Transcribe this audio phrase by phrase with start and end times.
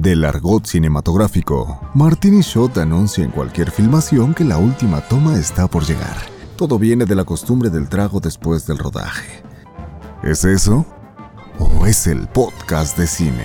[0.00, 5.84] Del argot cinematográfico, Martini Shot anuncia en cualquier filmación que la última toma está por
[5.84, 6.16] llegar.
[6.56, 9.42] Todo viene de la costumbre del trago después del rodaje.
[10.22, 10.86] ¿Es eso?
[11.58, 13.44] ¿O es el podcast de cine?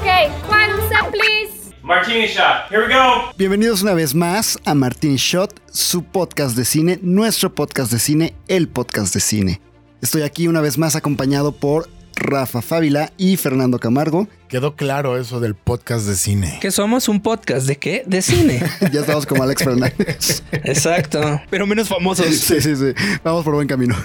[0.00, 1.74] Okay, final set, please.
[1.82, 2.70] Martini shot.
[2.70, 3.30] Here we go.
[3.36, 8.34] Bienvenidos una vez más a Martin Shot, su podcast de cine, nuestro podcast de cine,
[8.46, 9.60] el podcast de cine.
[10.00, 14.28] Estoy aquí una vez más acompañado por Rafa Fávila y Fernando Camargo.
[14.48, 16.58] Quedó claro eso del podcast de cine.
[16.60, 18.02] Que somos un podcast de qué?
[18.06, 18.62] De cine.
[18.92, 20.42] ya estamos como Alex Fernández.
[20.52, 21.40] Exacto.
[21.48, 22.26] Pero menos famosos.
[22.26, 22.92] Sí, sí, sí.
[23.22, 23.96] Vamos por buen camino.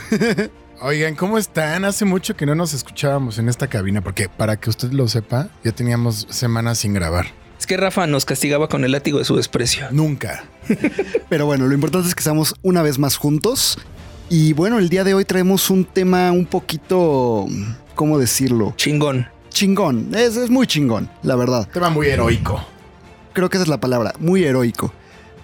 [0.81, 1.85] Oigan, ¿cómo están?
[1.85, 5.49] Hace mucho que no nos escuchábamos en esta cabina, porque para que usted lo sepa,
[5.63, 7.27] ya teníamos semanas sin grabar.
[7.57, 9.87] Es que Rafa nos castigaba con el látigo de su desprecio.
[9.91, 10.43] Nunca.
[11.29, 13.79] Pero bueno, lo importante es que estamos una vez más juntos.
[14.29, 17.47] Y bueno, el día de hoy traemos un tema un poquito...
[17.95, 18.73] ¿Cómo decirlo?
[18.77, 19.27] Chingón.
[19.49, 20.09] Chingón.
[20.15, 21.67] Es, es muy chingón, la verdad.
[21.71, 22.63] Tema muy heroico.
[23.33, 24.13] Creo que esa es la palabra.
[24.19, 24.93] Muy heroico.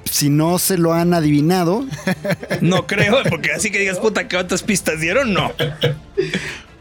[0.05, 1.86] Si no se lo han adivinado,
[2.61, 5.33] No creo, porque así que digas, puta, ¿cuántas pistas dieron?
[5.33, 5.52] No.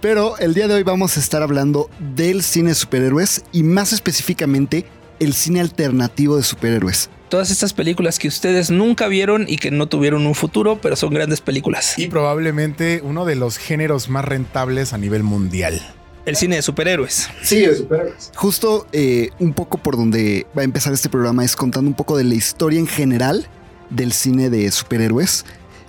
[0.00, 3.92] Pero el día de hoy vamos a estar hablando del cine de superhéroes y más
[3.92, 4.86] específicamente
[5.20, 7.11] el cine alternativo de superhéroes.
[7.28, 11.12] Todas estas películas que ustedes nunca vieron y que no tuvieron un futuro, pero son
[11.12, 11.98] grandes películas.
[11.98, 15.80] Y probablemente uno de los géneros más rentables a nivel mundial.
[16.24, 17.28] El cine de superhéroes.
[17.42, 18.33] Sí, de superhéroes.
[18.34, 22.16] Justo eh, un poco por donde va a empezar este programa es contando un poco
[22.16, 23.46] de la historia en general
[23.91, 25.44] del cine de superhéroes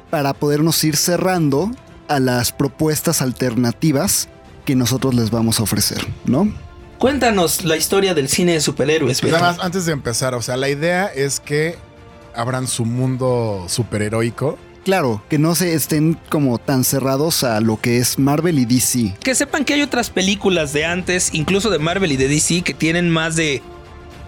[0.10, 1.72] para podernos ir cerrando
[2.08, 4.28] a las propuestas alternativas
[4.66, 6.52] que nosotros les vamos a ofrecer, ¿no?
[7.00, 9.22] Cuéntanos la historia del cine de superhéroes.
[9.22, 9.38] Beto.
[9.38, 11.78] Nada más, antes de empezar, o sea, la idea es que
[12.36, 14.58] abran su mundo superheroico.
[14.84, 19.16] Claro, que no se estén como tan cerrados a lo que es Marvel y DC.
[19.22, 22.74] Que sepan que hay otras películas de antes, incluso de Marvel y de DC, que
[22.74, 23.62] tienen más de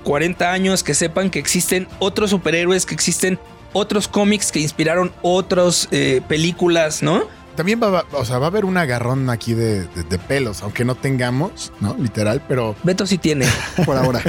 [0.03, 3.37] 40 años, que sepan que existen otros superhéroes, que existen
[3.73, 7.23] otros cómics que inspiraron otras eh, películas, ¿no?
[7.55, 10.85] También va, o sea, va a haber un agarrón aquí de, de- de pelos, aunque
[10.85, 11.95] no tengamos, ¿no?
[11.99, 13.45] Literal, pero, Beto sí tiene.
[13.85, 14.21] Por ahora.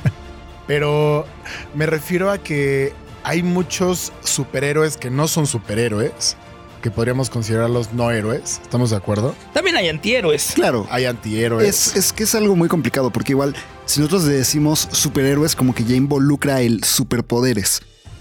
[0.66, 1.26] pero
[1.74, 2.92] me refiero a que
[3.22, 6.36] hay muchos superhéroes que no son superhéroes,
[6.82, 8.60] que podríamos considerarlos no héroes.
[8.62, 9.34] ¿Estamos de acuerdo?
[9.52, 10.52] También hay antihéroes.
[10.54, 10.86] Claro.
[10.90, 11.66] Hay antihéroes.
[11.68, 13.54] Es, es que es algo muy complicado porque igual
[13.86, 17.80] si nosotros decimos superhéroes como que ya involucra el superpoderes.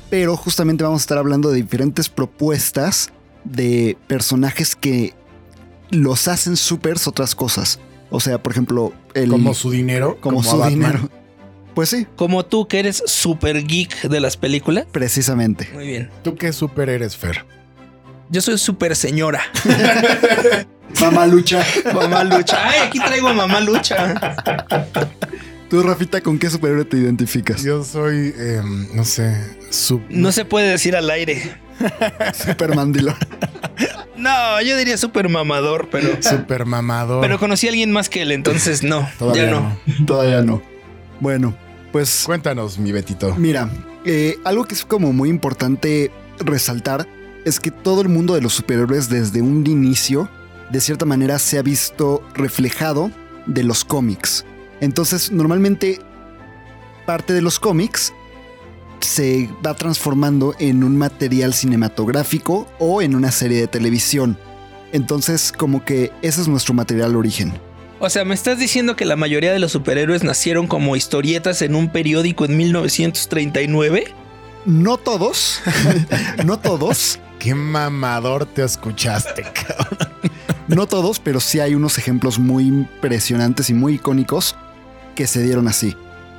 [0.10, 3.10] Pero justamente vamos a estar hablando de diferentes propuestas
[3.44, 5.14] de personajes que
[5.90, 7.80] los hacen supers otras cosas.
[8.10, 10.18] O sea, por ejemplo, el como su dinero.
[10.22, 10.70] como su Batman.
[10.94, 11.10] dinero.
[11.74, 14.86] Pues sí, Como tú que eres super geek de las películas.
[14.92, 15.68] precisamente.
[15.74, 16.12] Muy bien.
[16.24, 17.46] ¿Tú qué super eres, Fer?
[18.30, 19.42] Yo soy super señora.
[21.02, 21.66] Mamá lucha.
[21.94, 22.58] Mamá lucha.
[22.70, 24.14] Ay, aquí traigo a mamá lucha.
[25.70, 27.64] Tú, Rafita, ¿con qué superhéroe te identificas?
[27.64, 29.36] Yo soy, em, no sé,
[29.72, 30.02] sub...
[30.10, 31.42] No se puede decir al aire.
[32.34, 33.16] Super mandilón.
[34.16, 36.22] No, yo diría super mamador, pero.
[36.22, 37.22] super mamador.
[37.22, 39.08] Pero conocí a alguien más que él, entonces no.
[39.18, 39.78] Todavía ya no.
[40.00, 40.06] no.
[40.06, 40.62] Todavía no.
[41.20, 41.56] Bueno,
[41.92, 43.36] pues Cuéntanos, mi Betito.
[43.36, 43.70] Mira,
[44.06, 47.08] eh, algo que es como muy importante resaltar
[47.46, 50.30] es que todo el mundo de los superhéroes desde un inicio,
[50.70, 53.12] de cierta manera, se ha visto reflejado
[53.46, 54.46] de los cómics.
[54.80, 56.00] Entonces, normalmente,
[57.06, 58.14] parte de los cómics
[59.04, 64.38] se va transformando en un material cinematográfico o en una serie de televisión.
[64.92, 67.54] Entonces, como que ese es nuestro material origen.
[68.00, 71.76] O sea, ¿me estás diciendo que la mayoría de los superhéroes nacieron como historietas en
[71.76, 74.14] un periódico en 1939?
[74.66, 75.62] No todos,
[76.46, 80.14] no todos, Qué mamador te escuchaste, cabrón.
[80.70, 84.56] No todos, pero sí hay unos ejemplos muy impresionantes y muy icónicos
[85.14, 85.94] que se dieron así.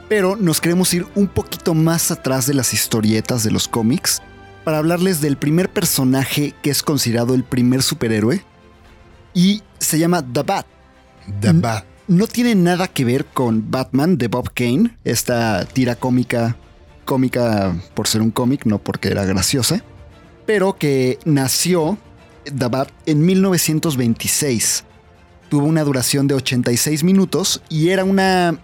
[0.08, 4.22] Pero nos queremos ir un poquito más atrás de las historietas de los cómics
[4.64, 8.42] para hablarles del primer personaje que es considerado el primer superhéroe
[9.34, 10.66] y se llama The Bat.
[11.40, 11.52] The.
[11.52, 11.84] Bat.
[12.06, 16.56] No tiene nada que ver con Batman de Bob Kane, esta tira cómica,
[17.04, 19.82] cómica por ser un cómic, no porque era graciosa,
[20.46, 21.96] pero que nació
[22.44, 24.84] The Bat en 1926.
[25.48, 28.58] Tuvo una duración de 86 minutos y era una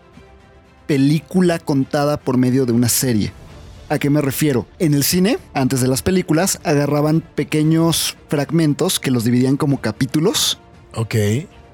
[0.95, 3.33] película contada por medio de una serie.
[3.89, 4.67] ¿A qué me refiero?
[4.81, 10.59] En el cine, antes de las películas, agarraban pequeños fragmentos que los dividían como capítulos
[10.97, 11.15] Ok.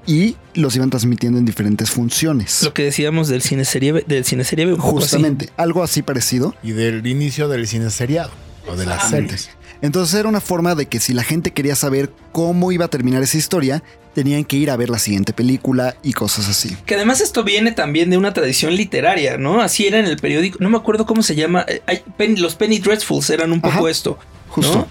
[0.05, 2.61] y los iban transmitiendo en diferentes funciones.
[2.61, 5.05] Lo que decíamos del cine serie B- del cine serie B, un poco así.
[5.05, 6.53] Justamente, algo así parecido.
[6.61, 8.29] Y del inicio del cine seriado.
[8.69, 9.49] O de las series.
[9.81, 13.23] Entonces era una forma de que si la gente quería saber cómo iba a terminar
[13.23, 13.81] esa historia,
[14.17, 16.75] tenían que ir a ver la siguiente película y cosas así.
[16.87, 19.61] Que además esto viene también de una tradición literaria, ¿no?
[19.61, 20.57] Así era en el periódico.
[20.59, 21.63] No me acuerdo cómo se llama.
[21.67, 22.01] eh, hay-
[22.37, 24.17] los Penny Dreadfuls eran un poco Ajá, esto.
[24.49, 24.73] justo.
[24.79, 24.87] ¿no?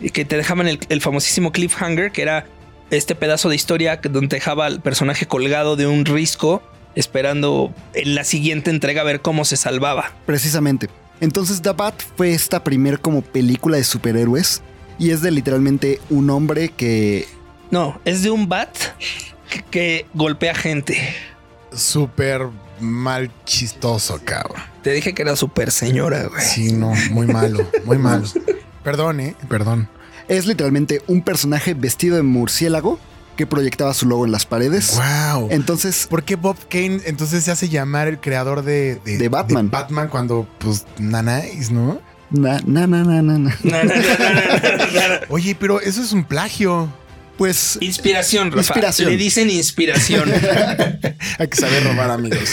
[0.00, 2.46] Y que te dejaban el, el famosísimo cliffhanger, que era
[2.90, 6.62] este pedazo de historia que- donde dejaba al personaje colgado de un risco,
[6.94, 10.14] esperando en la siguiente entrega a ver cómo se salvaba.
[10.24, 10.88] Precisamente.
[11.20, 14.62] Entonces The Bat fue esta primer como película de superhéroes
[14.98, 17.26] y es de literalmente un hombre que
[17.70, 18.76] No, es de un bat
[19.48, 20.98] que, que golpea gente.
[21.72, 22.48] Súper
[22.80, 24.60] mal chistoso, cabrón.
[24.82, 26.42] Te dije que era súper señora, güey.
[26.42, 28.26] Sí, no, muy malo, muy malo.
[28.82, 29.88] Perdón, eh, perdón.
[30.28, 32.98] es literalmente un personaje vestido de murciélago
[33.36, 34.98] que proyectaba su logo en las paredes.
[35.32, 35.48] Wow.
[35.50, 39.70] Entonces, ¿Por qué Bob Kane entonces se hace llamar el creador de, De Batman.
[39.70, 42.00] Batman cuando, pues, nanáis, ¿no?
[42.30, 43.56] na, na, na, na, na.
[45.28, 46.88] Oye, pero eso es un plagio.
[47.40, 48.60] Pues Inspiración, Rafa.
[48.60, 49.08] Inspiración.
[49.08, 50.30] Le dicen inspiración.
[51.38, 52.50] Hay que saber robar, amigos.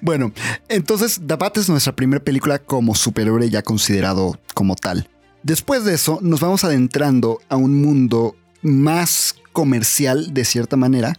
[0.00, 0.32] bueno,
[0.70, 5.10] entonces The Bat es nuestra primera película como superhéroe ya considerado como tal.
[5.42, 11.12] Después de eso, nos vamos adentrando a un mundo más comercial de cierta manera.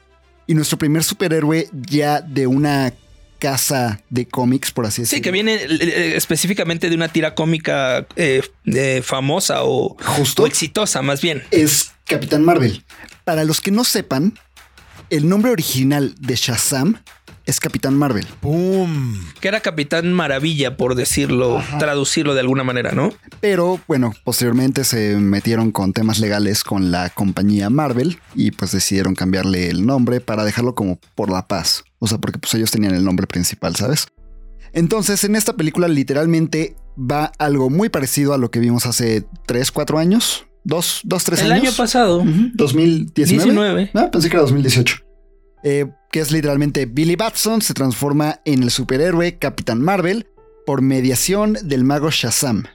[0.48, 2.94] Y nuestro primer superhéroe ya de una
[3.38, 5.18] casa de cómics, por así decirlo.
[5.18, 10.44] Sí, que viene eh, específicamente de una tira cómica eh, eh, famosa o, Justo.
[10.44, 11.44] o exitosa, más bien.
[11.52, 12.84] es Capitán Marvel.
[13.24, 14.38] Para los que no sepan,
[15.10, 17.02] el nombre original de Shazam
[17.48, 18.28] es Capitán Marvel.
[18.42, 19.16] ¡Pum!
[19.40, 23.14] Que era Capitán Maravilla, por decirlo, traducirlo de alguna manera, ¿no?
[23.40, 29.16] Pero bueno, posteriormente se metieron con temas legales con la compañía Marvel y pues decidieron
[29.16, 31.86] cambiarle el nombre para dejarlo como por la paz.
[32.00, 34.08] O sea, porque pues ellos tenían el nombre principal, ¿sabes?
[34.74, 39.72] Entonces, en esta película literalmente va algo muy parecido a lo que vimos hace 3,
[39.72, 40.46] 4 años.
[40.64, 41.70] Dos, dos, tres El años.
[41.70, 42.18] año pasado.
[42.18, 43.46] Ujú, 2019.
[43.86, 43.92] 19.
[43.94, 44.98] Ah, pensé que era 2018.
[45.64, 50.28] Eh, que es literalmente Billy Batson se transforma en el superhéroe Capitán Marvel
[50.66, 52.66] por mediación del mago Shazam.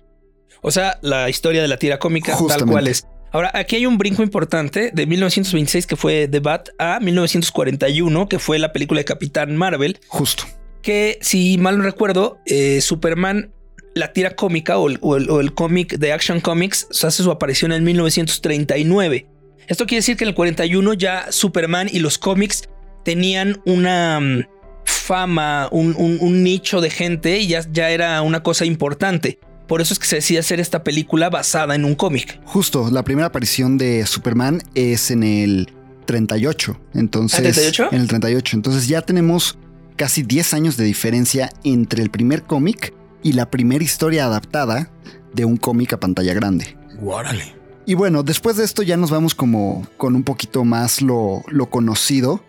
[0.63, 3.05] O sea, la historia de la tira cómica tal cual es.
[3.33, 8.39] Ahora, aquí hay un brinco importante de 1926 que fue The Bat a 1941 que
[8.39, 10.45] fue la película de Capitán Marvel Justo.
[10.83, 13.51] que si mal no recuerdo, eh, Superman,
[13.95, 17.31] la tira cómica o el, o el- o el cómic de Action Comics hace su
[17.31, 19.27] aparición en 1939.
[19.69, 22.69] Esto quiere decir que en el 41 ya Superman y los cómics
[23.05, 24.43] tenían una mm,
[24.85, 29.39] fama, un, un- un nicho de gente y ya, ya era una cosa importante.
[29.67, 32.41] Por eso es que se decide hacer esta película basada en un cómic.
[32.45, 35.73] Justo, la primera aparición de Superman es en el
[36.07, 36.79] 38.
[36.95, 37.89] Entonces, ¿Ah, 38?
[37.93, 38.57] En el 38.
[38.57, 39.59] Entonces ya tenemos
[39.97, 42.93] casi 10 años de diferencia entre el primer cómic
[43.23, 44.91] y la primera historia adaptada
[45.33, 46.77] de un cómic a pantalla grande.
[46.99, 47.55] Guárale.
[47.87, 51.69] Y bueno, después de esto ya nos vamos como con un poquito más lo, lo
[51.69, 52.45] conocido.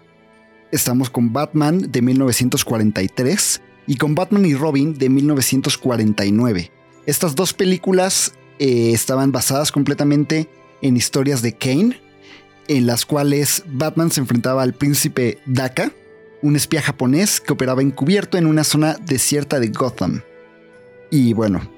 [0.71, 6.71] Estamos con Batman de 1943 y con Batman y Robin de 1949.
[7.05, 10.49] Estas dos películas eh, estaban basadas completamente
[10.81, 11.99] en historias de Kane,
[12.67, 15.91] en las cuales Batman se enfrentaba al príncipe Daka,
[16.41, 20.21] un espía japonés que operaba encubierto en una zona desierta de Gotham.
[21.09, 21.69] Y bueno,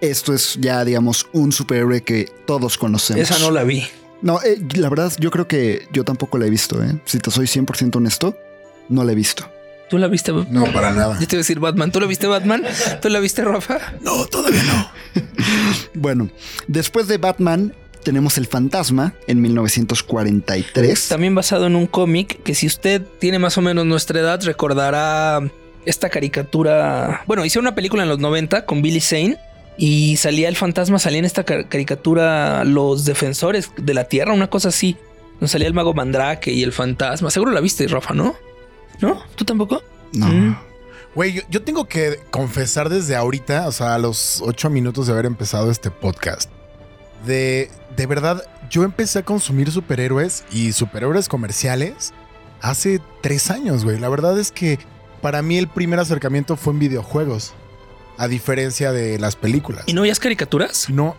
[0.00, 3.22] esto es ya, digamos, un superhéroe que todos conocemos.
[3.22, 3.84] Esa no la vi.
[4.22, 7.00] No, eh, la verdad, yo creo que yo tampoco la he visto, ¿eh?
[7.04, 8.36] Si te soy 100% honesto,
[8.88, 9.48] no la he visto.
[9.94, 10.32] ¿Tú la viste?
[10.32, 11.16] Yo No, para nada.
[11.18, 11.92] te iba a decir Batman.
[11.92, 12.64] ¿Tú la viste Batman?
[13.00, 13.78] ¿Tú la viste Rafa?
[14.00, 14.90] No, todavía no.
[15.94, 16.30] Bueno,
[16.66, 17.72] después de Batman,
[18.02, 21.08] tenemos El Fantasma en 1943.
[21.08, 25.40] También basado en un cómic que si usted tiene más o menos nuestra edad recordará
[25.84, 27.22] esta caricatura.
[27.28, 29.36] Bueno, hice una película en los 90 con Billy Zane
[29.78, 34.50] y salía el fantasma, salía en esta ca- caricatura los defensores de la tierra, una
[34.50, 34.96] cosa así.
[35.34, 37.30] Donde salía el mago Mandrake y el fantasma.
[37.30, 38.34] Seguro la viste, Rafa, ¿no?
[39.00, 39.22] ¿No?
[39.34, 39.82] ¿Tú tampoco?
[40.12, 40.26] No.
[40.28, 40.58] Mm.
[41.14, 45.12] Güey, yo, yo tengo que confesar desde ahorita, o sea, a los ocho minutos de
[45.12, 46.50] haber empezado este podcast,
[47.24, 52.12] de, de verdad, yo empecé a consumir superhéroes y superhéroes comerciales
[52.60, 53.98] hace tres años, güey.
[53.98, 54.78] La verdad es que
[55.22, 57.54] para mí el primer acercamiento fue en videojuegos,
[58.18, 59.84] a diferencia de las películas.
[59.86, 60.88] ¿Y no veías caricaturas?
[60.90, 61.16] No,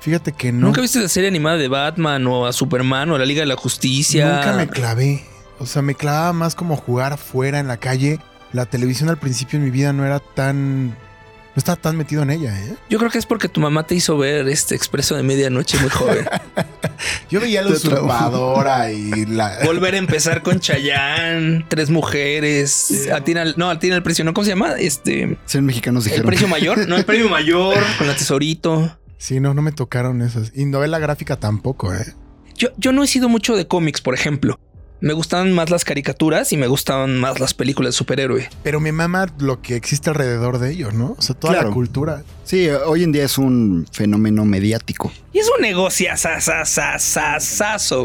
[0.00, 0.66] fíjate que no.
[0.66, 3.46] ¿Nunca viste la serie animada de Batman o a Superman o a la Liga de
[3.46, 4.36] la Justicia?
[4.36, 5.24] Nunca me clavé.
[5.60, 8.18] O sea, me clavaba más como jugar afuera en la calle.
[8.52, 10.88] La televisión al principio en mi vida no era tan.
[10.88, 12.74] No estaba tan metido en ella, ¿eh?
[12.88, 15.90] Yo creo que es porque tu mamá te hizo ver este expreso de medianoche muy
[15.90, 16.26] joven.
[17.30, 19.58] Yo veía la usurpadora y la.
[19.64, 24.32] Volver a empezar con Chayanne, tres mujeres, Atina, no, Atina el precio, ¿no?
[24.32, 24.74] ¿Cómo se llama?
[24.78, 26.26] Este, Ser mexicanos el dijeron.
[26.28, 28.96] precio mayor, no, el premio mayor con la tesorito.
[29.18, 30.52] Sí, no, no me tocaron esas.
[30.54, 32.14] Y novela gráfica tampoco, ¿eh?
[32.56, 34.58] Yo, yo no he sido mucho de cómics, por ejemplo.
[35.00, 38.50] Me gustaban más las caricaturas y me gustaban más las películas de superhéroe.
[38.62, 41.14] Pero me mama lo que existe alrededor de ellos, ¿no?
[41.18, 41.68] O sea, toda Claro.
[41.68, 42.22] la cultura.
[42.44, 45.10] Sí, hoy en día es un fenómeno mediático.
[45.32, 46.10] Y es un negocio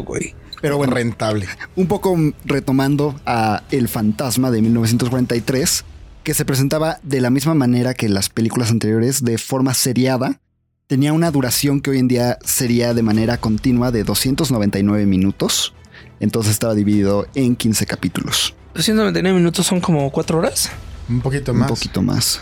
[0.04, 0.36] güey.
[0.62, 1.48] Pero bueno, rentable.
[1.76, 5.84] un poco retomando a El Fantasma de 1943,
[6.24, 10.40] que se presentaba de la misma manera que las películas anteriores, de forma seriada.
[10.88, 15.74] Tenía una duración que hoy en día sería de manera continua de 299 minutos.
[16.20, 18.56] Entonces estaba dividido en 15 capítulos.
[18.74, 20.70] 299 minutos son como cuatro horas.
[21.10, 21.70] Un poquito más.
[21.70, 22.42] Un poquito más.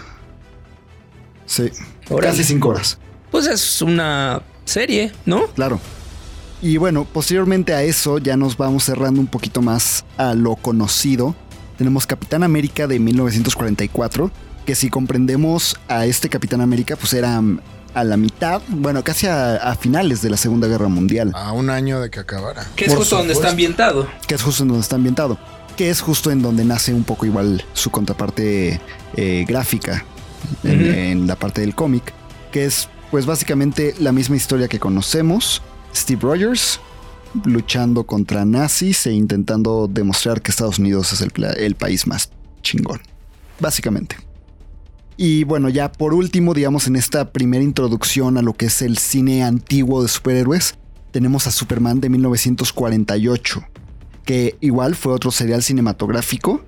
[1.45, 1.69] Sí,
[2.09, 2.31] Órale.
[2.31, 2.97] casi 5 horas.
[3.31, 5.47] Pues es una serie, ¿no?
[5.47, 5.79] Claro.
[6.61, 11.35] Y bueno, posteriormente a eso ya nos vamos cerrando un poquito más a lo conocido.
[11.77, 14.31] Tenemos Capitán América de 1944,
[14.65, 17.59] que si comprendemos a este Capitán América, pues era mm,
[17.93, 21.69] a la mitad, bueno, casi a, a finales de la Segunda Guerra Mundial, A un
[21.69, 22.65] año de que acabara.
[22.75, 24.07] Que es Por justo donde está ambientado.
[24.27, 25.37] que es justo en donde está ambientado,
[25.77, 28.81] que es justo en donde nace un poco igual su contraparte
[29.15, 30.05] eh, gráfica
[30.63, 32.13] en, la parte del cómic,
[32.51, 35.61] que es pues básicamente la misma historia que conocemos,
[35.95, 36.79] Steve Rogers
[37.45, 42.29] luchando contra nazis e intentando demostrar que Estados Unidos es el país más
[42.61, 43.01] chingón,
[43.59, 44.17] básicamente.
[45.15, 48.97] Y bueno, ya por último, digamos, en esta primera introducción a lo que es el
[48.97, 50.75] cine antiguo de superhéroes,
[51.11, 53.63] tenemos a Superman de 1948,
[54.25, 56.61] que igual fue otro serial cinematográfico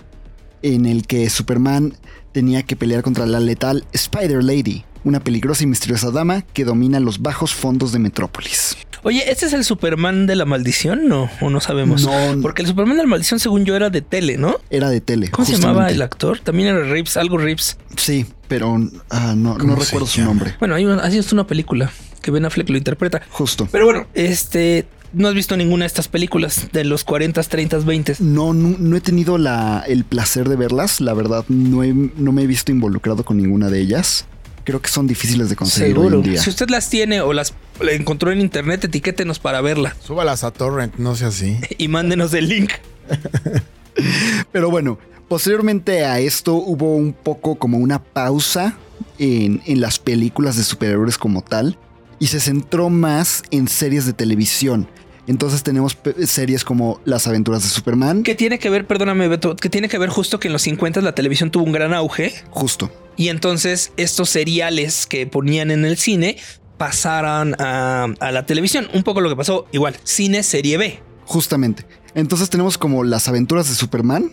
[0.61, 1.95] en el que Superman
[2.31, 6.99] tenía que pelear contra la letal Spider Lady, una peligrosa y misteriosa dama que domina
[6.99, 8.75] los bajos fondos de Metrópolis.
[9.03, 11.07] Oye, ¿este es el Superman de la maldición?
[11.07, 12.03] No, o no sabemos.
[12.05, 12.41] No.
[12.41, 14.55] Porque el Superman de la maldición, según yo, era de tele, ¿no?
[14.71, 15.29] Era de tele.
[15.29, 16.39] ¿Cómo se llamaba el actor?
[16.39, 17.77] También era Rips, algo Rips.
[17.95, 18.77] Sí, pero
[19.11, 20.55] ah, no, ¿Cómo no se recuerdo su nombre.
[20.59, 21.91] Bueno, hay una, así es una película
[22.23, 23.21] que Ben Affleck lo interpreta.
[23.29, 23.67] Justo.
[23.71, 28.15] Pero bueno, este, no has visto ninguna de estas películas de los 40, 30, 20.
[28.21, 30.99] No, no, no he tenido la, el placer de verlas.
[30.99, 34.25] La verdad, no, he- no me he visto involucrado con ninguna de ellas.
[34.65, 36.17] Creo que son difíciles de conseguir hoy Seguro.
[36.17, 36.41] en día.
[36.41, 40.51] Si usted las tiene o las la encontró en internet, etiquétenos para verla Súbalas a
[40.51, 41.57] Torrent, no sea así.
[41.77, 42.71] y mándenos el link.
[44.51, 48.75] Pero bueno, posteriormente a esto hubo un poco como una pausa
[49.19, 51.77] en, en las películas de superhéroes como tal
[52.19, 54.87] y se centró más en series de televisión.
[55.27, 59.69] Entonces tenemos series como Las aventuras de Superman, Que tiene que ver, perdóname, Beto, que
[59.69, 62.91] tiene que ver justo que en los 50 la televisión tuvo un gran auge justo.
[63.17, 66.37] y entonces estos seriales que ponían en el cine
[66.77, 68.87] pasaran a, a la televisión.
[68.93, 70.99] Un poco lo que pasó, igual, cine serie B.
[71.25, 71.85] Justamente.
[72.13, 74.31] Entonces tenemos como Las aventuras de Superman,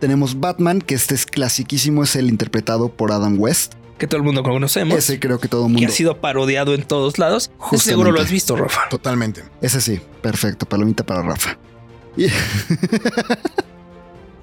[0.00, 3.74] tenemos Batman, que este es clasiquísimo, es el interpretado por Adam West.
[3.98, 4.96] Que todo el mundo conocemos.
[4.98, 5.88] Ese creo que todo el que mundo.
[5.88, 7.50] ha sido parodiado en todos lados.
[7.58, 7.84] Justamente.
[7.84, 8.88] seguro lo has visto, Rafa.
[8.90, 9.42] Totalmente.
[9.60, 11.58] Ese sí, perfecto, palomita para Rafa.
[12.16, 12.26] Y,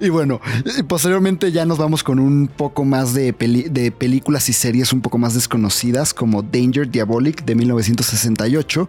[0.00, 0.40] y bueno,
[0.88, 5.00] posteriormente ya nos vamos con un poco más de, peli- de películas y series un
[5.00, 8.88] poco más desconocidas como Danger Diabolic de 1968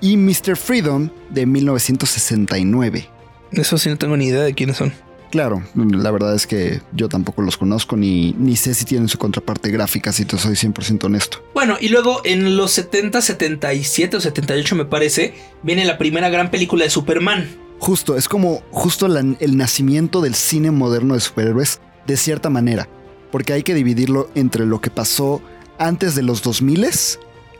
[0.00, 0.56] y Mr.
[0.56, 3.08] Freedom de 1969.
[3.52, 4.92] Eso sí no tengo ni idea de quiénes son.
[5.30, 9.18] Claro, la verdad es que yo tampoco los conozco ni, ni sé si tienen su
[9.18, 11.42] contraparte gráfica, si te soy 100% honesto.
[11.52, 16.50] Bueno, y luego en los 70, 77 o 78 me parece, viene la primera gran
[16.50, 17.48] película de Superman.
[17.78, 22.88] Justo, es como justo la- el nacimiento del cine moderno de superhéroes, de cierta manera,
[23.32, 25.42] porque hay que dividirlo entre lo que pasó
[25.78, 26.86] antes de los 2000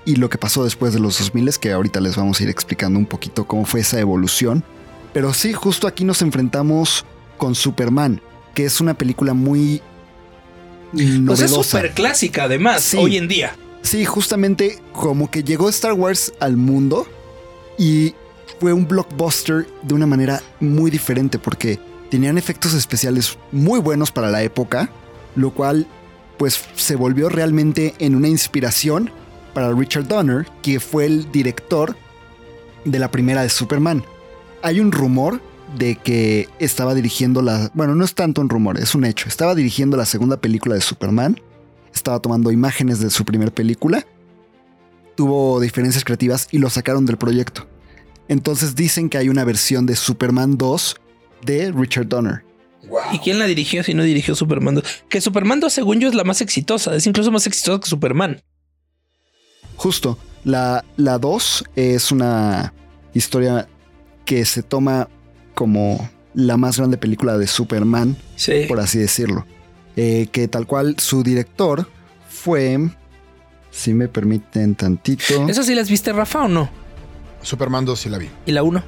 [0.06, 2.98] y lo que pasó después de los 2000, que ahorita les vamos a ir explicando
[2.98, 4.62] un poquito cómo fue esa evolución.
[5.12, 7.04] Pero sí, justo aquí nos enfrentamos
[7.36, 8.20] con Superman,
[8.54, 9.80] que es una película muy
[10.92, 11.18] Pues es
[11.50, 11.78] novedosa.
[11.78, 12.96] súper clásica además, Sí.
[12.98, 13.56] hoy en día.
[13.82, 17.06] Sí, justamente como que llegó Star Wars al mundo
[17.78, 18.14] y
[18.60, 21.78] fue un blockbuster de una manera muy diferente porque
[22.10, 24.90] tenían efectos especiales muy buenos para la época,
[25.34, 25.86] lo cual
[26.38, 29.10] pues se volvió realmente en una inspiración
[29.54, 31.96] para Richard Donner, que fue el director
[32.84, 34.04] de la primera de Superman.
[34.62, 35.40] Hay un rumor
[35.78, 37.70] de que estaba dirigiendo la...
[37.74, 39.28] Bueno, no es tanto un rumor, es un hecho.
[39.28, 41.40] Estaba dirigiendo la segunda película de Superman
[41.96, 44.06] estaba tomando imágenes de su primer película,
[45.16, 47.66] tuvo diferencias creativas y lo sacaron del proyecto.
[48.28, 50.96] Entonces dicen que hay una versión de Superman 2
[51.44, 52.44] de Richard Donner.
[53.12, 54.84] ¿Y quién la dirigió si no dirigió Superman 2?
[55.08, 56.94] Que Superman 2, según yo, es la más exitosa.
[56.94, 58.40] Es incluso más exitosa que Superman.
[59.76, 62.72] Justo, la, la 2 es una
[63.12, 63.68] historia
[64.24, 65.08] que se toma
[65.56, 68.66] como la más grande película de Superman, Sí.
[68.68, 69.44] por así decirlo.
[69.96, 71.88] Eh, que tal cual su director
[72.28, 72.78] fue,
[73.70, 76.68] si me permiten tantito, ¿Eso sí las viste, Rafa, o no?
[77.42, 78.28] Superman 2 sí la vi.
[78.44, 78.84] ¿Y la 1?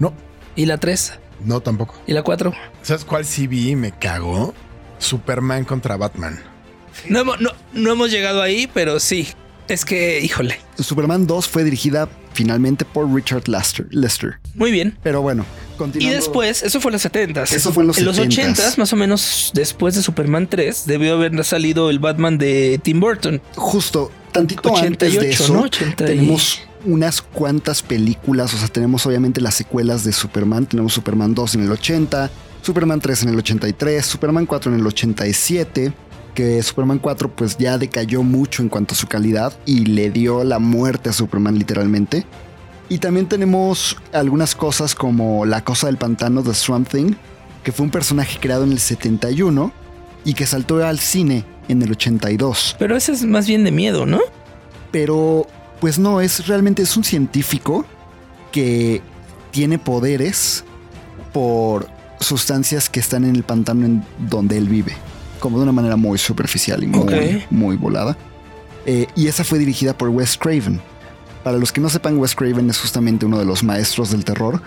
[0.00, 0.14] No,
[0.56, 1.12] ¿Y la 3?
[1.44, 1.94] no tampoco.
[2.06, 2.54] ¿Y la 4?
[2.82, 4.54] ¿Sabes cuál sí vi y me cagó?
[4.98, 6.40] Superman contra Batman.
[7.10, 9.28] No, hemos- no, no hemos llegado ahí, pero sí.
[9.68, 10.58] Es que, híjole.
[10.78, 13.86] Superman 2 fue dirigida finalmente por Richard Lester.
[13.90, 14.38] Lester.
[14.54, 14.96] Muy bien.
[15.02, 15.44] Pero bueno,
[15.94, 18.28] Y después, eso fue en los 70 Eso fue en los 70s.
[18.28, 23.00] 80s, más o menos después de Superman 3, debió haber salido el Batman de Tim
[23.00, 23.40] Burton.
[23.54, 25.60] Justo, tantito antes de 88, eso, ¿no?
[25.62, 28.54] 80 y- tenemos unas cuantas películas.
[28.54, 30.66] O sea, tenemos obviamente las secuelas de Superman.
[30.66, 32.30] Tenemos Superman 2 en el 80,
[32.62, 35.92] Superman 3 en el 83, Superman 4 en el 87.
[36.34, 40.44] Que Superman 4 pues ya decayó mucho en cuanto a su calidad y le dio
[40.44, 42.26] la muerte a Superman literalmente.
[42.88, 47.14] Y también tenemos algunas cosas como La Cosa del Pantano de Swamp Thing,
[47.64, 49.72] que fue un personaje creado en el 71
[50.24, 54.06] y que saltó al cine en el 82 Pero ese es más bien de miedo,
[54.06, 54.20] ¿no?
[54.96, 55.46] pero
[55.78, 57.84] pues no, es realmente es un científico
[58.50, 59.02] que
[59.50, 60.64] tiene poderes
[61.34, 61.86] por
[62.18, 64.94] sustancias que están en el pantano en donde él vive,
[65.38, 68.16] como de una manera muy superficial y muy, muy volada.
[68.86, 70.80] Eh, y esa fue dirigida por Wes Craven.
[71.46, 74.60] Para los que no sepan, Wes Craven es justamente uno de los maestros del terror.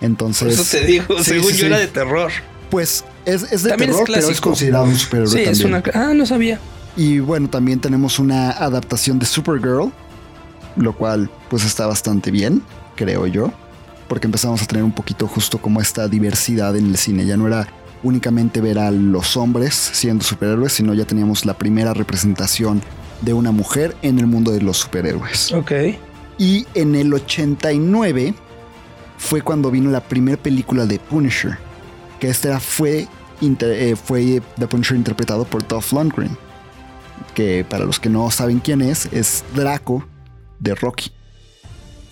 [0.00, 2.32] Entonces, eso te digo, sí, según sí, yo era de terror.
[2.70, 5.82] pues es, es de También es terror, pero es considerado un superhéroe Sí, es también.
[5.94, 6.08] una...
[6.08, 6.58] Ah, no sabía.
[6.96, 9.92] Y bueno, también tenemos una adaptación de Supergirl,
[10.76, 12.62] lo cual pues está bastante bien,
[12.96, 13.52] creo yo,
[14.08, 17.26] porque empezamos a tener un poquito justo como esta diversidad en el cine.
[17.26, 17.68] Ya no era
[18.02, 22.80] únicamente ver a los hombres siendo superhéroes, sino ya teníamos la primera representación
[23.20, 25.52] de una mujer en el mundo de los superhéroes.
[25.52, 25.72] Ok.
[26.38, 28.34] Y en el 89
[29.18, 31.58] fue cuando vino la primera película de Punisher,
[32.18, 33.06] que esta fue,
[33.40, 36.36] eh, fue The Punisher interpretado por Dolph Lundgren,
[37.34, 40.04] que para los que no saben quién es, es Draco
[40.58, 41.12] de Rocky,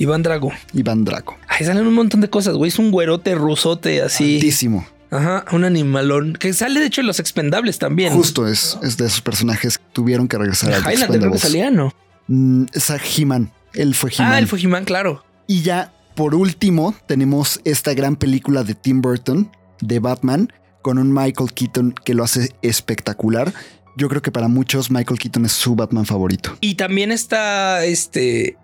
[0.01, 0.51] Iván Drago.
[0.73, 1.37] Iván Draco.
[1.47, 2.71] Ay, salen un montón de cosas, güey.
[2.71, 4.37] Es un güerote rusote así.
[4.37, 4.87] Altísimo.
[5.11, 6.33] Ajá, un animalón.
[6.33, 8.15] Que sale de hecho en los expendables también.
[8.15, 11.71] Justo es, es de esos personajes que tuvieron que regresar a Highlander creo que salía,
[11.71, 11.93] ¿no?
[12.29, 13.53] Mm, es a He-Man.
[13.75, 14.33] Él fue He-Man.
[14.33, 15.25] Ah, el Fujimán, claro.
[15.47, 20.53] Y ya, por último, tenemos esta gran película de Tim Burton, de Batman,
[20.83, 23.53] con un Michael Keaton que lo hace espectacular.
[23.97, 26.57] Yo creo que para muchos Michael Keaton es su Batman favorito.
[26.61, 28.57] Y también está este.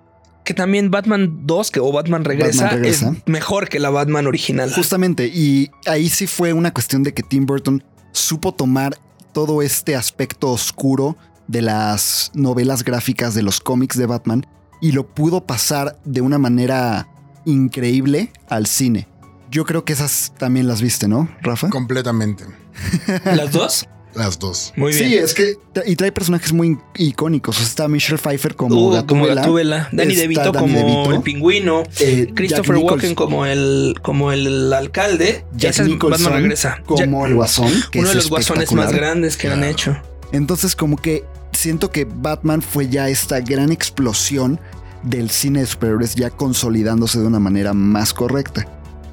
[0.45, 3.11] Que también Batman 2 que, o Batman regresa, Batman regresa.
[3.11, 4.73] es mejor que la Batman original.
[4.73, 8.97] Justamente, y ahí sí fue una cuestión de que Tim Burton supo tomar
[9.33, 11.16] todo este aspecto oscuro
[11.49, 14.47] de las novelas gráficas de los cómics de Batman
[14.87, 17.09] y lo pudo pasar de una manera
[17.44, 19.09] increíble al cine.
[19.51, 21.70] Yo creo que esas también las viste, ¿no, Rafa?
[21.70, 22.44] Completamente.
[23.25, 23.88] Las dos.
[24.14, 24.72] Las dos.
[24.77, 25.09] Muy bien.
[25.11, 27.61] Sí, es que y trae personajes muy icónicos.
[27.61, 29.88] Está Michelle Pfeiffer como Uh, como Gatúbela, Gatúbela.
[29.92, 31.83] Danny DeVito Danny como DeVito, el pingüino.
[32.01, 35.44] eh, Christopher Walken como el, como el alcalde.
[35.57, 36.79] Jack Nicholson Batman regresa.
[36.87, 39.96] como Jack- el Guasón, que uno es de los guasones más grandes que han hecho.
[40.33, 44.59] Entonces, como que siento que Batman fue ya esta gran explosión
[45.07, 48.66] del cine de superhéroes ya consolidándose de una manera más correcta.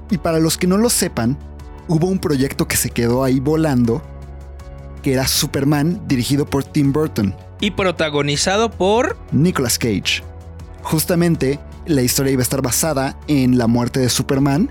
[0.10, 1.38] Y para los que no lo sepan,
[1.88, 4.02] hubo un proyecto que se quedó ahí volando,
[5.02, 7.36] que era Superman, dirigido por Tim Burton.
[7.62, 9.18] Y protagonizado por.
[9.32, 10.24] Nicolas Cage.
[10.82, 14.70] Justamente la historia iba a estar basada en la muerte de Superman.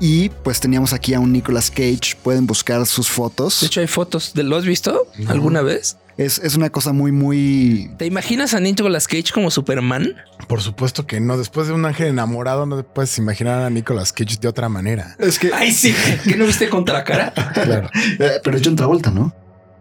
[0.00, 2.16] Y pues teníamos aquí a un Nicolas Cage.
[2.22, 3.60] Pueden buscar sus fotos.
[3.60, 4.32] De hecho, hay fotos.
[4.34, 5.96] ¿De ¿Lo has visto alguna vez?
[6.18, 7.92] Es, es una cosa muy, muy...
[7.96, 10.16] ¿Te imaginas a Nicolas Cage como Superman?
[10.48, 11.38] Por supuesto que no.
[11.38, 15.14] Después de un ángel enamorado, no te puedes imaginar a Nicolas Cage de otra manera.
[15.20, 15.52] Es que...
[15.54, 15.94] Ay, sí.
[16.24, 17.32] ¿Qué no viste contra la cara?
[17.54, 17.88] Claro.
[18.18, 19.32] Eh, pero John Travolta, ¿no?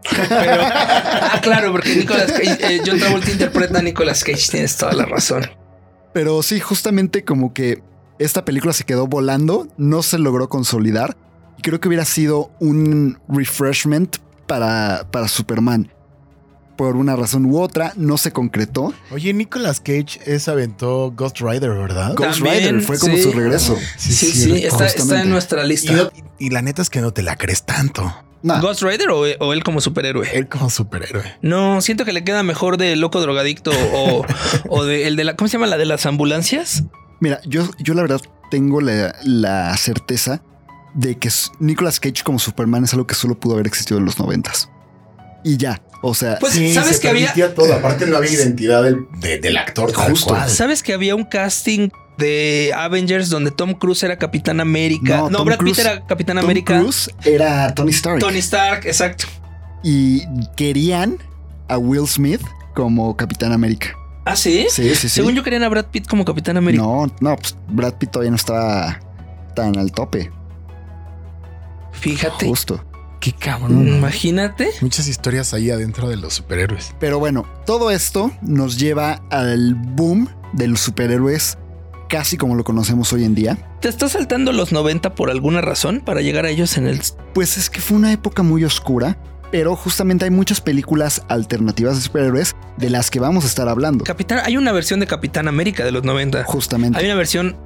[0.09, 4.51] Pero, ah, claro, porque Nicolas Cage, eh, John Travolta interpreta a Nicolas Cage.
[4.51, 5.43] Tienes toda la razón.
[6.13, 7.81] Pero sí, justamente como que
[8.19, 11.17] esta película se quedó volando, no se logró consolidar.
[11.57, 15.91] Y creo que hubiera sido un refreshment para, para Superman.
[16.77, 18.93] Por una razón u otra, no se concretó.
[19.11, 22.13] Oye, Nicolas Cage es aventó Ghost Rider, ¿verdad?
[22.15, 23.23] Ghost También, Rider fue como sí.
[23.23, 23.75] su regreso.
[23.97, 26.11] Sí, sí, está, en nuestra Y, lista.
[26.37, 28.13] y la neta es que no te la crees tanto.
[28.43, 30.29] Nah, ¿Ghost Rider o, o él como superhéroe?
[30.37, 31.23] Él como superhéroe.
[31.41, 34.23] No, siento que le queda mejor de loco drogadicto o,
[34.69, 35.35] o de el de la.
[35.35, 36.83] ¿Cómo se llama la de las ambulancias?
[37.19, 40.43] Mira, yo, yo la verdad tengo la, la certeza
[40.93, 44.19] de que Nicolas Cage como Superman es algo que solo pudo haber existido en los
[44.19, 44.69] noventas.
[45.43, 47.53] Y ya, o sea, Pues, ¿sabes que había?
[47.55, 47.73] todo.
[47.73, 50.27] Aparte no había identidad del, de- del actor Justo.
[50.29, 50.49] cual.
[50.49, 55.17] ¿Sabes que había un casting de Avengers donde Tom Cruise era Capitán América?
[55.17, 56.79] No, No, Tom Brad Pitt era Capitán Tom América.
[56.79, 58.19] Cruise era Tony Stark.
[58.19, 59.25] Tony Stark, exacto.
[59.83, 60.23] Y
[60.55, 61.17] querían
[61.67, 62.41] a Will Smith
[62.73, 63.89] como Capitán América.
[64.25, 64.67] Ah, sí.
[64.69, 65.09] Sí, sí, sí.
[65.09, 66.83] Según yo querían a Brad Pitt como Capitán América.
[66.83, 68.99] No, no, pues Brad Pitt todavía no estaba
[69.55, 70.31] tan al tope.
[71.93, 72.47] Fíjate.
[72.47, 72.83] Justo.
[73.27, 73.85] Qué cabrón.
[73.85, 73.97] ¿no?
[73.97, 74.69] Imagínate.
[74.79, 76.95] Muchas historias ahí adentro de los superhéroes.
[76.97, 81.57] Pero bueno, todo esto nos lleva al boom de los superhéroes
[82.07, 83.57] casi como lo conocemos hoy en día.
[83.81, 87.01] ¿Te estás saltando los 90 por alguna razón para llegar a ellos en el...
[87.33, 89.17] Pues es que fue una época muy oscura,
[89.51, 94.05] pero justamente hay muchas películas alternativas de superhéroes de las que vamos a estar hablando.
[94.05, 96.45] Capitán, hay una versión de Capitán América de los 90.
[96.45, 96.97] Justamente.
[96.97, 97.57] Hay una versión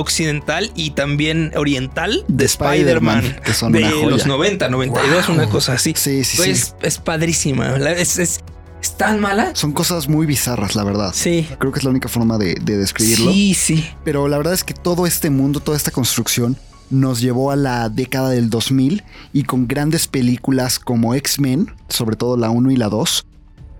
[0.00, 4.06] occidental y también oriental de, De Spider-Man, son de joya.
[4.08, 5.36] los 90, 92, Wow.
[5.36, 5.94] una cosa así.
[5.96, 6.72] Sí, sí, Pues, sí.
[6.82, 7.78] Es padrísima.
[7.78, 8.40] La- Es, es,
[8.82, 9.50] es tan mala.
[9.54, 11.12] Son cosas muy bizarras, la verdad.
[11.14, 11.46] Sí.
[11.58, 13.32] Creo que es la única forma de, de describirlo.
[13.32, 13.84] Sí, sí.
[14.04, 16.56] Pero la verdad es que todo este mundo, toda esta construcción
[16.88, 22.36] nos llevó a la década del 2000 y con grandes películas como X-Men, sobre todo
[22.36, 23.26] la 1 y la 2,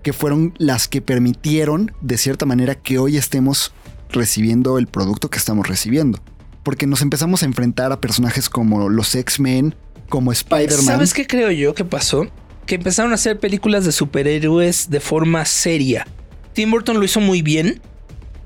[0.03, 3.71] que fueron las que permitieron de cierta manera que hoy estemos
[4.11, 6.19] recibiendo el producto que estamos recibiendo.
[6.63, 9.75] Porque nos empezamos a enfrentar a personajes como los X-Men,
[10.09, 10.83] como Spider-Man.
[10.85, 12.27] ¿Sabes qué creo yo que pasó?
[12.65, 16.05] Que empezaron a hacer películas de superhéroes de forma seria.
[16.53, 17.81] Tim Burton lo hizo muy bien.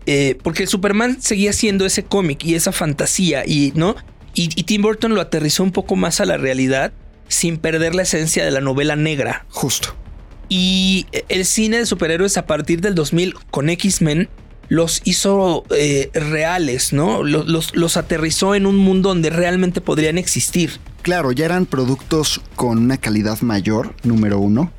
[0.06, 3.96] eh, porque Superman seguía siendo ese cómic y esa fantasía, y no.
[4.34, 6.92] Y, y Tim Burton lo aterrizó un poco más a la realidad
[7.28, 9.46] sin perder la esencia de la novela negra.
[9.50, 9.96] Justo.
[10.50, 14.28] Y el cine de superhéroes a partir del 2000 con X-Men
[14.72, 17.24] los hizo eh, reales, ¿no?
[17.24, 20.80] Los, los- los aterrizó en un mundo donde realmente podrían existir.
[21.02, 24.72] Claro, ya eran productos con una calidad mayor, número uno.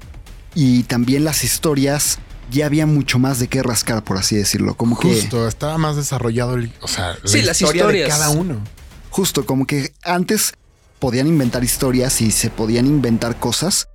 [0.54, 2.18] Y también las historias
[2.50, 4.74] ya había mucho más de qué rascar, por así decirlo.
[4.78, 8.18] Como que Justo, estaba más desarrollado el, o sea, la Sí, las historia de historias.
[8.18, 8.56] cada uno.
[9.10, 10.54] justo como que antes
[11.00, 13.88] podían inventar historias y se podían inventar cosas,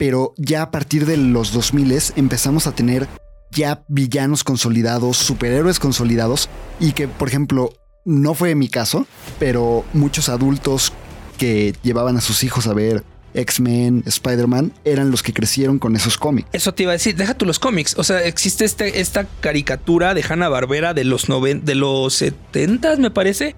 [0.00, 3.06] pero ya a partir de los 2000 empezamos a tener
[3.54, 6.48] ya villanos consolidados, superhéroes consolidados
[6.80, 7.72] y que, por ejemplo,
[8.04, 9.06] no fue mi caso,
[9.38, 10.92] pero muchos adultos
[11.38, 16.18] que llevaban a sus hijos a ver X-Men, Spider-Man, eran los que crecieron con esos
[16.18, 16.48] cómics.
[16.52, 17.96] Eso te iba a decir, deja tú los cómics.
[17.98, 22.96] O sea, existe este, esta caricatura de Hanna Barbera de los noven, de los 70
[22.96, 23.56] me parece,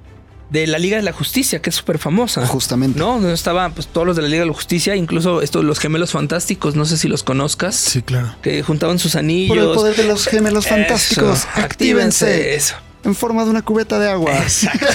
[0.50, 2.46] de la Liga de la Justicia, que es súper famosa.
[2.46, 2.98] Justamente.
[2.98, 5.78] No, no estaban pues todos los de la Liga de la Justicia, incluso estos los
[5.78, 8.34] gemelos fantásticos, no sé si los conozcas, Sí, claro.
[8.42, 9.56] que juntaban sus anillos.
[9.56, 12.74] Por el poder de los gemelos Eso, fantásticos, actívense Eso.
[13.06, 14.36] En forma de una cubeta de agua.
[14.36, 14.86] Exacto.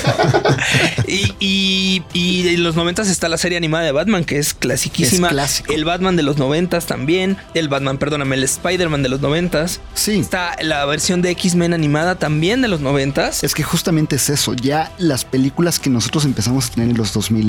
[1.08, 5.28] y, y, y en los noventas está la serie animada de Batman, que es clasiquísima.
[5.28, 5.74] Es clásico.
[5.74, 7.38] El Batman de los noventas también.
[7.54, 9.82] El Batman, perdóname, el Spider-Man de los noventas.
[9.93, 10.19] Sí.
[10.19, 13.43] Está la versión de X-Men animada también de los noventas.
[13.43, 14.54] Es que justamente es eso.
[14.54, 17.41] Ya las películas que nosotros empezamos a tener en los 2000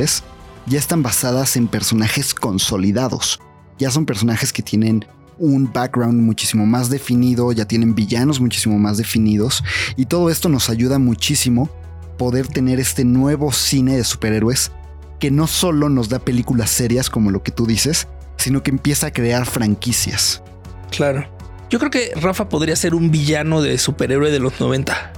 [0.67, 3.41] ya están basadas en personajes consolidados.
[3.79, 5.05] Ya son personajes que tienen
[5.39, 9.63] un background muchísimo más definido, ya tienen villanos muchísimo más definidos.
[9.97, 11.71] Y todo esto nos ayuda muchísimo
[12.19, 14.71] poder tener este nuevo cine de superhéroes
[15.19, 19.09] que no solo nos da películas serias como lo que tú dices, sino que empieza
[19.09, 20.43] a crear franquicias.
[20.91, 21.27] Claro.
[21.71, 25.13] Yo creo que Rafa podría ser un villano de superhéroe de los 90.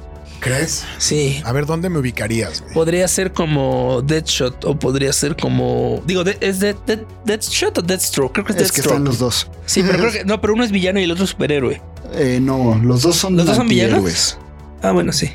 [0.44, 0.84] ¿Crees?
[0.98, 1.40] Sí.
[1.44, 2.60] A ver, ¿dónde me ubicarías?
[2.60, 2.74] güey?
[2.74, 6.02] Podría ser como Deadshot o podría ser como.
[6.06, 8.32] Digo, de- ¿es Dead, Dead, Deadshot o Deathstroke?
[8.32, 9.48] Creo que es, Es que están los dos.
[9.66, 10.24] Sí, pero creo que.
[10.26, 11.80] No, pero uno es villano y el otro es superhéroe.
[12.12, 13.94] Eh, no, los dos son ¿Los dos son villanos?
[13.98, 14.38] antihéroes.
[14.82, 15.30] Ah, bueno, sí.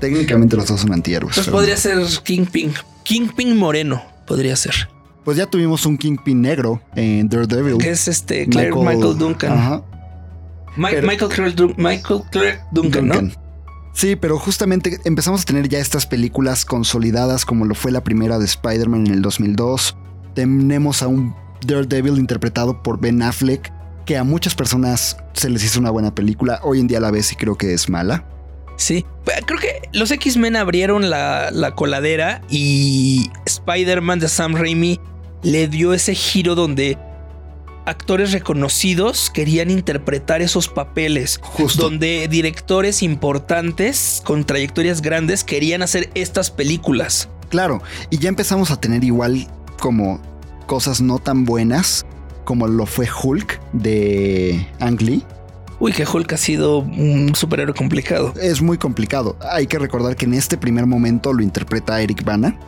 [0.00, 1.30] Técnicamente los dos son antihéroes.
[1.36, 2.72] Entonces pero- podría ser Kingpin.
[3.04, 4.88] Kingpin moreno podría ser.
[5.24, 7.78] Pues ya tuvimos un Kingpin negro en Daredevil.
[7.78, 9.52] Que es este Claire Michael, Duncan.
[9.52, 9.82] Ajá,
[10.90, 13.43] pero- Michael, Clark Michael Clark Duncan, ¿no?
[13.94, 18.38] Sí, pero justamente empezamos a tener ya estas películas consolidadas como lo fue la primera
[18.38, 19.96] de Spider-Man en el 2002.
[20.34, 23.72] Tenemos a un Daredevil interpretado por Ben Affleck,
[24.04, 26.60] que a muchas personas se les hizo una buena película.
[26.64, 28.26] Hoy en día la ves y creo que es mala.
[28.76, 29.06] Sí.
[29.24, 35.00] Pero Creo que los X-Men abrieron la, la coladera y Spider-Man de Sam Raimi
[35.44, 36.98] le dio ese giro donde
[37.84, 41.40] actores reconocidos querían interpretar esos papeles.
[41.42, 41.82] Justo.
[41.82, 47.28] Donde directores importantes con trayectorias grandes querían hacer estas películas.
[47.48, 49.46] Claro, y ya empezamos a tener igual
[49.78, 50.20] como
[50.66, 52.06] cosas no tan buenas
[52.44, 55.22] como lo fue Hulk de Ang Lee.
[55.80, 58.32] Uy, que Hulk ha sido un superhéroe complicado.
[58.40, 59.36] Es muy complicado.
[59.50, 62.58] Hay que recordar que en este primer momento lo interpreta Eric Bana,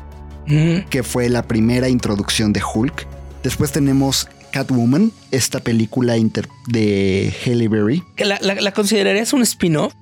[0.47, 3.07] Mm, que fue la primera introducción de Hulk.
[3.43, 8.03] Después tenemos Catwoman, esta película inter- de Halle Berry.
[8.17, 9.93] ¿La, la, la considerarías un spin-off?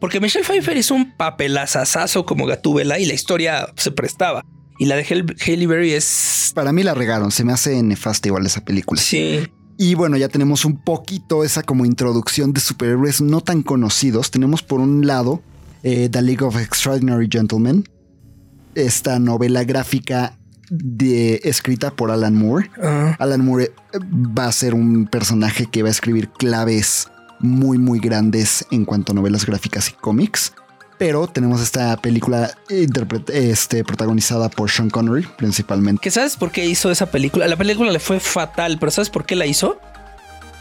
[0.00, 4.44] Porque Michelle Pfeiffer hizo un papelazazazo como Gatúbela y la historia se prestaba.
[4.78, 6.52] Y la de Halle Berry es...
[6.54, 9.02] Para mí la regaron, se me hace nefasta igual esa película.
[9.02, 9.48] Sí.
[9.78, 14.30] Y bueno, ya tenemos un poquito esa como introducción de superhéroes no tan conocidos.
[14.30, 15.42] Tenemos por un lado
[15.82, 17.88] eh, The League of Extraordinary Gentlemen,
[18.76, 20.38] esta novela gráfica
[20.72, 22.70] de, escrita por Alan Moore.
[22.82, 23.98] Ah, Alan Moore eh,
[24.38, 27.08] va a ser un personaje que va a escribir claves
[27.40, 30.54] muy, muy grandes en cuanto a novelas gráficas y cómics.
[30.98, 36.00] Pero tenemos esta película este, protagonizada por Sean Connery, principalmente.
[36.00, 37.48] ¿Que sabes por qué hizo esa película?
[37.48, 39.78] La película le fue fatal, pero ¿sabes por qué la hizo?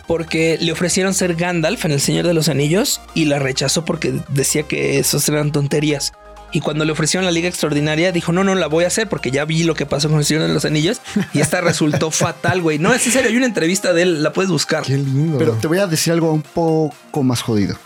[0.07, 4.19] Porque le ofrecieron ser Gandalf en El Señor de los Anillos y la rechazó porque
[4.29, 6.11] decía que esos eran tonterías.
[6.53, 9.31] Y cuando le ofrecieron la Liga Extraordinaria, dijo, no, no, la voy a hacer porque
[9.31, 11.01] ya vi lo que pasó con El Señor de los Anillos
[11.33, 12.77] y esta resultó fatal, güey.
[12.77, 14.83] No, es en serio, hay una entrevista de él, la puedes buscar.
[14.83, 15.37] Qué lindo.
[15.37, 17.77] Pero te voy a decir algo un poco más jodido.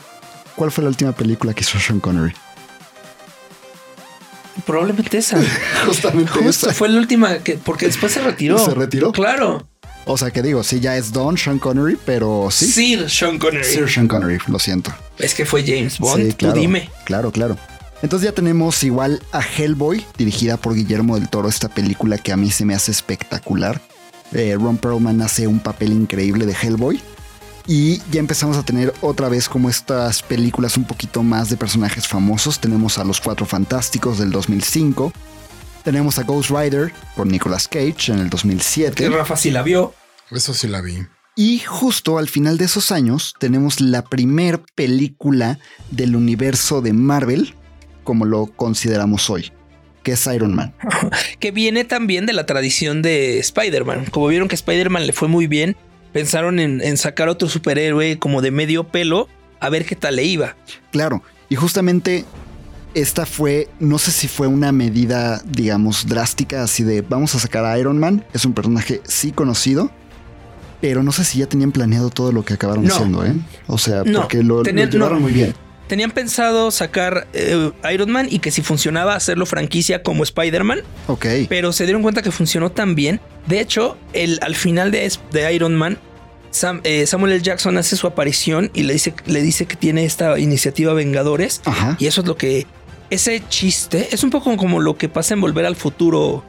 [0.56, 2.34] ¿Cuál fue la última película que hizo Sean Connery?
[4.66, 5.38] Probablemente esa.
[5.86, 6.74] Justamente Justo esa.
[6.74, 8.58] fue la última que, porque después se retiró.
[8.58, 9.12] ¿Se retiró?
[9.12, 9.68] Claro.
[10.06, 12.68] O sea que digo, sí, ya es Don Sean Connery, pero sí.
[12.68, 13.66] Sir Sean Connery.
[13.66, 14.94] Sir Sean Connery, lo siento.
[15.18, 16.26] Es que fue James Bond.
[16.28, 16.90] Sí, claro, Tú dime.
[17.06, 17.58] Claro, claro.
[18.06, 22.38] Entonces ya tenemos igual a Hellboy, dirigida por Guillermo del Toro, esta película que a
[22.38, 23.82] mí se me hace espectacular.
[24.32, 27.02] Eh, Ron Perlman hace un papel increíble de Hellboy.
[27.66, 32.08] Y ya empezamos a tener otra vez como estas películas un poquito más de personajes
[32.08, 32.60] famosos.
[32.60, 35.12] Tenemos a Los Cuatro Fantásticos del 2005.
[35.84, 39.04] Tenemos a Ghost Rider con Nicolas Cage en el 2007.
[39.04, 39.96] Que Rafa sí la vio.
[40.30, 41.08] Eso sí la vi.
[41.36, 45.58] Y justo al final de esos años tenemos la primer película
[45.90, 47.56] del universo de Marvel,
[48.06, 49.52] como lo consideramos hoy,
[50.04, 50.74] que es Iron Man.
[51.40, 54.06] que viene también de la tradición de Spider-Man.
[54.12, 55.76] Como vieron que Spider-Man le fue muy bien,
[56.14, 59.28] pensaron en, en sacar otro superhéroe como de medio pelo
[59.60, 60.56] a ver qué tal le iba.
[60.92, 62.24] Claro, y justamente
[62.94, 67.66] esta fue, no sé si fue una medida, digamos, drástica, así de vamos a sacar
[67.66, 69.92] a Iron Man, es un personaje sí conocido.
[70.82, 72.94] Pero no sé si ya tenían planeado todo lo que acabaron No.
[72.94, 73.34] haciendo, ¿eh?
[73.66, 75.20] O sea, No, porque lo, llevaron no.
[75.22, 75.56] muy bien.
[75.88, 81.26] Tenían pensado sacar eh, Iron Man y que si funcionaba hacerlo franquicia como Spider-Man, Ok.
[81.48, 83.22] pero se dieron cuenta que funcionó tan bien.
[83.46, 86.00] De hecho, el, al final de, de Iron Man,
[86.52, 87.42] Sam- eh, Samuel L.
[87.44, 91.62] Jackson hace su aparición y le dice, le dice que tiene esta iniciativa Vengadores.
[91.66, 91.96] Ajá.
[92.00, 92.66] Y eso es lo que.
[93.12, 96.44] Ese chiste es un poco como lo que pasa en Volver al Futuro.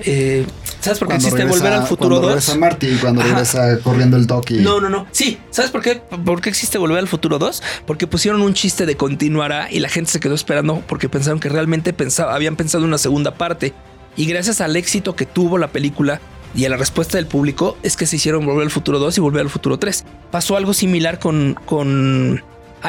[0.00, 0.46] Eh,
[0.82, 2.28] ¿Sabes por qué Cuando existe regresa- Volver al Futuro cuando 2?
[2.28, 3.30] regresa Marty, cuando Ajá.
[3.30, 4.26] regresa corriendo el.
[4.62, 5.06] No, no, no.
[5.12, 5.96] Sí, ¿sabes por qué?
[6.24, 7.62] ¿Por qué existe Volver al Futuro 2?
[7.86, 11.48] Porque pusieron un chiste de continuará y la gente se quedó esperando porque pensaron que
[11.48, 13.72] realmente pensaba, habían pensado en una segunda parte.
[14.16, 16.20] Y gracias al éxito que tuvo la película
[16.54, 19.20] y a la respuesta del público es que se hicieron Volver al Futuro 2 y
[19.20, 20.04] Volver al Futuro 3.
[20.30, 22.42] Pasó algo similar con, con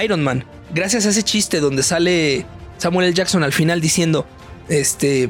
[0.04, 0.44] Iron Man.
[0.74, 2.46] Gracias a ese chiste donde sale
[2.78, 3.14] Samuel L.
[3.16, 4.26] Jackson al final diciendo,
[4.68, 5.30] este,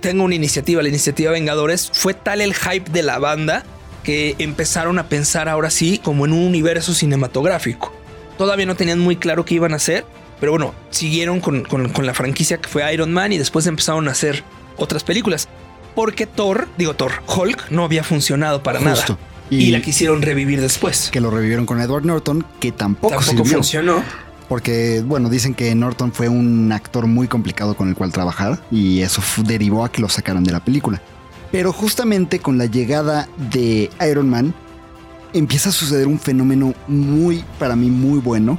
[0.00, 3.64] tengo una iniciativa, la iniciativa Vengadores, fue tal el hype de la banda
[4.04, 7.92] que empezaron a pensar ahora sí como en un universo cinematográfico.
[8.38, 10.04] Todavía no tenían muy claro qué iban a hacer,
[10.38, 14.06] pero bueno, siguieron con, con- con la franquicia que fue Iron Man y después empezaron
[14.08, 14.44] a hacer
[14.76, 15.48] otras películas.
[15.94, 19.14] Porque Thor, digo Thor, Hulk no había funcionado para Justo.
[19.14, 19.18] nada.
[19.48, 21.08] Y, la quisieron revivir después.
[21.10, 23.52] que lo revivieron con Edward Norton, que tampoco, Tampoco sirvió.
[23.54, 24.04] funcionó.
[24.48, 29.00] Porque, bueno, dicen que Norton fue un actor muy complicado con el cual trabajar y
[29.00, 31.00] eso derivó a que lo sacaran de la película.
[31.50, 34.54] Pero justamente con la llegada de Iron Man
[35.32, 38.58] empieza a suceder un fenómeno muy, para mí, muy bueno.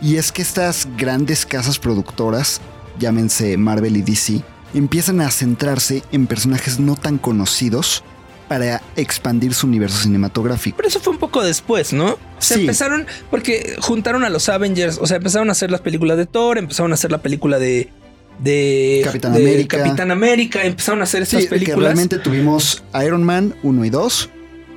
[0.00, 2.60] Y es que estas grandes casas productoras,
[2.98, 4.42] llámense Marvel y DC,
[4.74, 8.04] empiezan a centrarse en personajes no tan conocidos
[8.48, 10.76] para expandir su universo cinematográfico.
[10.78, 12.18] Pero eso fue un poco después, ¿no?
[12.38, 12.60] Se Sí.
[12.62, 16.58] empezaron porque juntaron a los Avengers, o sea, empezaron a hacer las películas de Thor,
[16.58, 17.90] empezaron a hacer la película de
[18.38, 19.78] de Capitán de América.
[19.78, 21.80] Capitán América, empezaron a hacer estas Sí, que películas.
[21.80, 24.30] realmente tuvimos Iron Man 1 y 2,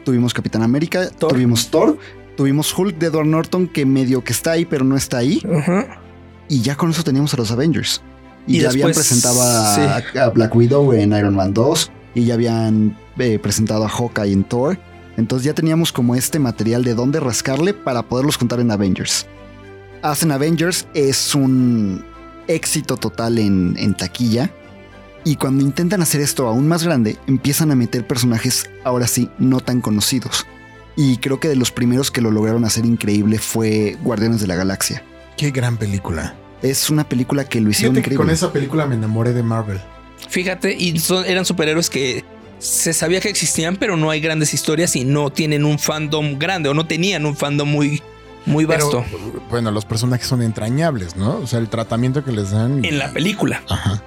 [0.03, 1.31] tuvimos Capitán América, Thor.
[1.31, 1.97] tuvimos Thor,
[2.35, 5.43] tuvimos Hulk de Edward Norton que medio que está ahí pero no está ahí
[6.49, 8.01] y ya con eso teníamos a los Avengers.
[8.47, 12.25] Y, Y ya habían después, presentado a, a Black Widow en Iron Man 2 y
[12.25, 14.77] ya habían eh, presentado a Hawkeye en Thor.
[15.17, 19.27] Entonces ya teníamos como este material de dónde rascarle para poderlos contar en Avengers.
[20.01, 22.03] Hacen Avengers es un
[22.47, 24.49] éxito total en, en taquilla.
[25.23, 29.59] Y cuando intentan hacer esto aún más grande, empiezan a meter personajes ahora sí no
[29.59, 30.47] tan conocidos.
[30.95, 34.55] Y creo que de los primeros que lo lograron hacer increíble fue Guardianes de la
[34.55, 35.03] Galaxia.
[35.37, 36.35] Qué gran película.
[36.63, 38.25] Es una película que lo hicieron Fíjate que increíble.
[38.25, 39.79] con esa película me enamoré de Marvel.
[40.29, 42.23] Fíjate, y son- eran superhéroes que
[42.59, 46.69] se sabía que existían, pero no hay grandes historias y no tienen un fandom grande
[46.69, 48.01] o no tenían un fandom muy,
[48.45, 51.37] muy vasto Pero, bueno, los personajes son entrañables, ¿no?
[51.37, 52.85] O sea, el tratamiento que les dan.
[52.85, 53.63] en la película.
[53.67, 54.01] Ajá,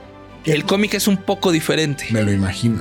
[0.44, 2.06] El cómic es un poco diferente.
[2.10, 2.80] me lo imagino.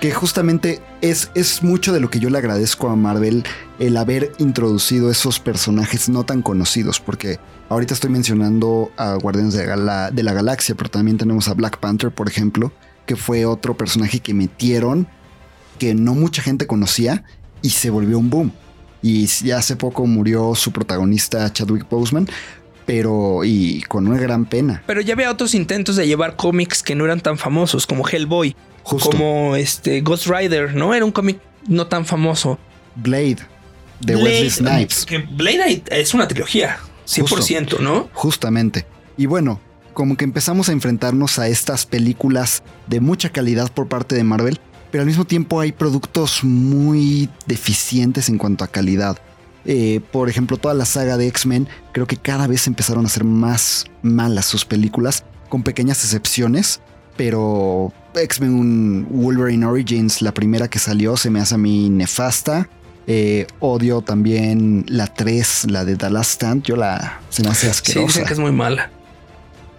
[0.00, 3.44] que justamente es, es mucho de lo que yo le agradezco a Marvel
[3.78, 7.38] el haber introducido esos personajes no tan conocidos, porque
[7.72, 11.78] ahorita estoy mencionando a Guardianes de, Gala- de la Galaxia, pero también tenemos a Black
[11.78, 12.72] Panther, por ejemplo,
[13.06, 15.06] que fue otro personaje que metieron
[15.78, 17.24] que no mucha gente conocía
[17.62, 18.52] y se volvió un boom.
[19.02, 22.28] Y ya hace poco murió su protagonista Chadwick Boseman,
[22.86, 24.82] pero y con una gran pena.
[24.86, 28.54] Pero ya había otros intentos de llevar cómics que no eran tan famosos, como Hellboy,
[28.84, 30.94] Justo como este Ghost Rider, ¿no?
[30.94, 32.58] Era un cómic no tan famoso.
[32.96, 33.38] Blade
[34.00, 35.04] de Blade, Wesley Snipes.
[35.06, 38.08] Que Blade es una trilogía, 100%, ¿no?
[38.12, 38.86] Justamente.
[39.16, 39.60] Y bueno,
[39.92, 44.58] como que empezamos a enfrentarnos a estas películas de mucha calidad por parte de Marvel,
[44.90, 49.18] pero al mismo tiempo hay productos muy deficientes en cuanto a calidad.
[49.64, 53.24] Eh, por ejemplo, toda la saga de X-Men, creo que cada vez empezaron a ser
[53.24, 56.80] más malas sus películas, con pequeñas excepciones,
[57.16, 62.68] pero X-Men Wolverine Origins, la primera que salió, se me hace a mí nefasta.
[63.06, 66.62] Eh, odio también la 3, la de The Last Stand.
[66.62, 68.06] Yo la se me hace Sí, asquerosa.
[68.06, 68.90] dicen que es muy mala.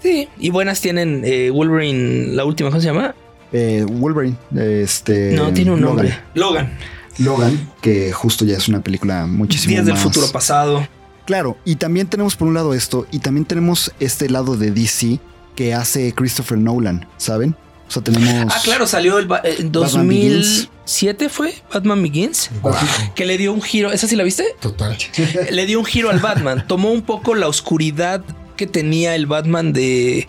[0.02, 3.16] Sí, y buenas tienen eh, Wolverine, la última, ¿cómo se llama?
[3.54, 5.32] Eh, Wolverine, este.
[5.34, 5.96] no, tiene un Logan.
[5.96, 6.20] nombre.
[6.34, 6.74] Logan.
[7.20, 10.86] Logan, que justo ya es una película muchísimo Días del más- futuro pasado.
[11.26, 15.20] Claro, y también tenemos por un lado esto, y también tenemos este lado de DC
[15.56, 17.56] que hace Christopher Nolan, ¿saben?
[17.88, 18.54] O sea, tenemos.
[18.54, 20.70] Ah, claro, salió el eh, en Batman Begins.
[20.86, 22.76] 2007 fue Batman Begins, Guau,
[23.16, 24.46] que le dio un giro, ¿esa sí la viste?
[24.60, 24.98] total.
[25.52, 26.66] le dio un giro al Batman.
[26.68, 28.24] Tomó un poco la oscuridad
[28.56, 30.28] que tenía el Batman de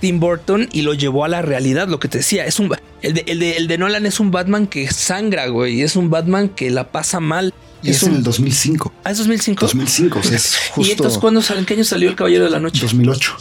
[0.00, 1.88] Tim Burton y lo llevó a la realidad.
[1.88, 4.30] Lo que te decía, es un el de, el de, el de Nolan es un
[4.30, 5.82] Batman que sangra, güey.
[5.82, 7.52] Es un Batman que la pasa mal.
[7.82, 8.92] Y es, en el 2005.
[9.04, 9.66] Ah, ¿es 2005?
[9.66, 10.80] 2005, o sea, es justo.
[10.88, 11.60] ¿Y entonces cuándo salió?
[11.60, 12.80] ¿En qué año salió El Caballero de la Noche?
[12.82, 13.36] 2008.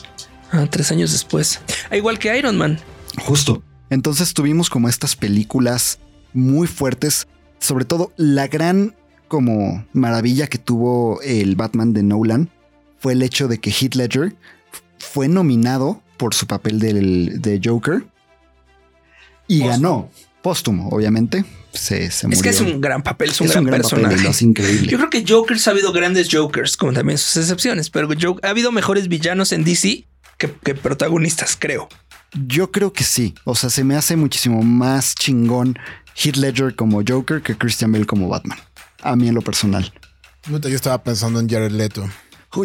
[0.51, 1.61] Ah, tres años después.
[1.89, 2.79] Ah, igual que Iron Man.
[3.17, 3.63] Justo.
[3.89, 5.99] Entonces tuvimos como estas películas
[6.33, 7.27] muy fuertes,
[7.59, 8.95] sobre todo la gran
[9.27, 12.49] como maravilla que tuvo el Batman de Nolan
[12.99, 14.35] fue el hecho de que Heath Ledger
[14.99, 18.05] fue nominado por su papel del, de Joker
[19.47, 19.69] y Póstumo.
[19.69, 20.09] ganó
[20.41, 21.45] póstumo, obviamente.
[21.73, 22.37] Se, se murió.
[22.37, 24.27] Es que es un gran papel, es un Es gran, personaje.
[24.27, 24.87] hace increíble.
[24.87, 28.09] Yo creo que Jokers ha habido grandes Jokers, como también sus excepciones, pero
[28.43, 30.05] ha habido mejores villanos en DC
[30.37, 31.87] que, que protagonistas, creo.
[32.33, 33.33] Yo creo que sí.
[33.43, 35.77] O sea, se me hace muchísimo más chingón
[36.15, 38.59] Heath Ledger como Joker que Christian Bale como Batman.
[39.01, 39.91] A mí en lo personal.
[40.47, 42.07] Yo estaba pensando en Jared Leto.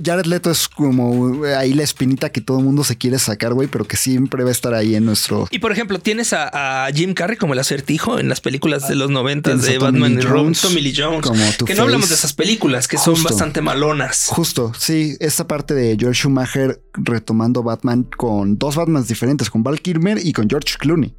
[0.04, 3.54] Jared Leto es como eh, ahí la espinita que todo el mundo se quiere sacar,
[3.54, 5.46] güey, pero que siempre va a estar ahí en nuestro.
[5.50, 8.96] Y por ejemplo, tienes a, a Jim Carrey como el acertijo en las películas de
[8.96, 11.22] los 90 Tienes a de Batman y Jones Tommy Lee Jones.
[11.22, 14.26] como Que no hablamos de esas películas que son bastante malonas.
[14.28, 19.80] Justo, sí, esta parte de George Schumacher retomando Batman con dos Batmans diferentes, con Val
[19.80, 21.14] Kilmer y con George Clooney.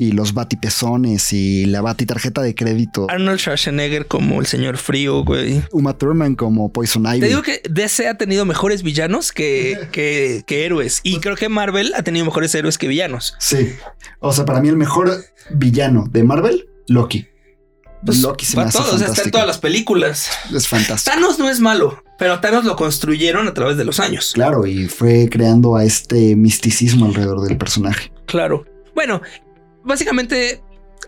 [0.00, 3.06] Y los batipezones y la batitarjeta de crédito.
[3.10, 5.62] Arnold Schwarzenegger como el señor frío, güey.
[5.72, 7.20] Uma Thurman como Poison Ivy.
[7.20, 11.00] Te digo que DC ha tenido mejores villanos que, que, que héroes.
[11.02, 13.34] Y creo que Marvel ha tenido mejores héroes que villanos.
[13.40, 13.74] Sí.
[14.20, 17.26] O sea, para mí el mejor villano de Marvel, Loki.
[18.04, 20.30] Pues, Loki se me para hace todos, está en todas las películas.
[20.54, 21.14] Es fantástico.
[21.14, 24.32] Thanos no es malo, pero Thanos lo construyeron a través de los años.
[24.34, 28.12] Claro, y fue creando a este misticismo alrededor del personaje.
[28.26, 28.64] Claro.
[28.94, 29.20] Bueno,
[29.84, 30.62] básicamente,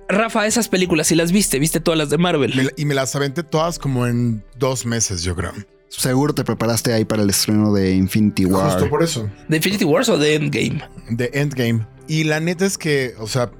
[0.08, 2.54] Rafa, esas películas, si las viste, viste todas las de Marvel.
[2.54, 5.52] Me y me las aventé todas como en dos meses, yo creo.
[5.88, 8.72] Seguro te preparaste ahí para el estreno de Infinity War.
[8.72, 9.28] Justo por eso.
[9.48, 10.82] ¿De Infinity Wars o de Endgame?
[11.08, 11.86] De Endgame.
[12.06, 13.50] Y la neta es que, o sea,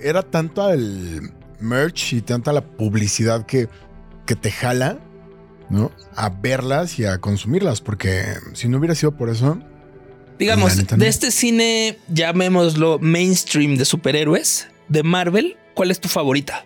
[0.00, 3.68] era tanto el merch y tanta la publicidad que,
[4.24, 4.98] que te jala,
[5.68, 5.90] ¿no?
[6.14, 9.58] A verlas y a consumirlas, porque si no hubiera sido por eso,
[10.38, 16.64] Digamos, de este cine, llamémoslo mainstream de superhéroes, de Marvel, ¿cuál es tu favorita?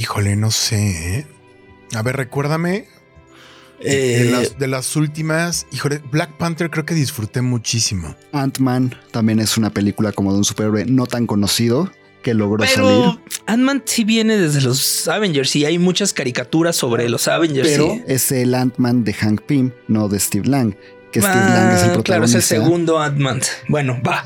[0.00, 1.18] híjole, no sé.
[1.18, 1.26] ¿eh?
[1.94, 2.86] A ver, recuérdame.
[3.82, 8.14] Eh, de, las, de las últimas, híjole, Black Panther creo que disfruté muchísimo.
[8.32, 11.90] Ant-Man también es una película como de un superhéroe no tan conocido
[12.22, 13.18] que logró salir.
[13.46, 17.68] Ant-Man sí viene desde los Avengers y hay muchas caricaturas sobre los Avengers.
[17.70, 18.02] Pero sí.
[18.06, 20.74] es el Ant-Man de Hank Pym, no de Steve Lang.
[21.12, 22.38] Que Steve Ah, Lang es el claro, protagonista.
[22.38, 23.40] es el segundo Ant-Man.
[23.68, 24.22] Bueno, va,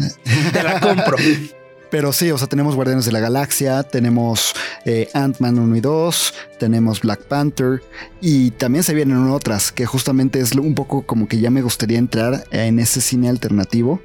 [0.53, 1.16] te la compro.
[1.91, 4.53] Pero sí, o sea, tenemos Guardianes de la Galaxia, tenemos
[4.85, 7.82] eh, Ant-Man 1 y 2, tenemos Black Panther
[8.20, 11.99] y también se vienen otras que justamente es un poco como que ya me gustaría
[11.99, 14.03] entrar en ese cine alternativo.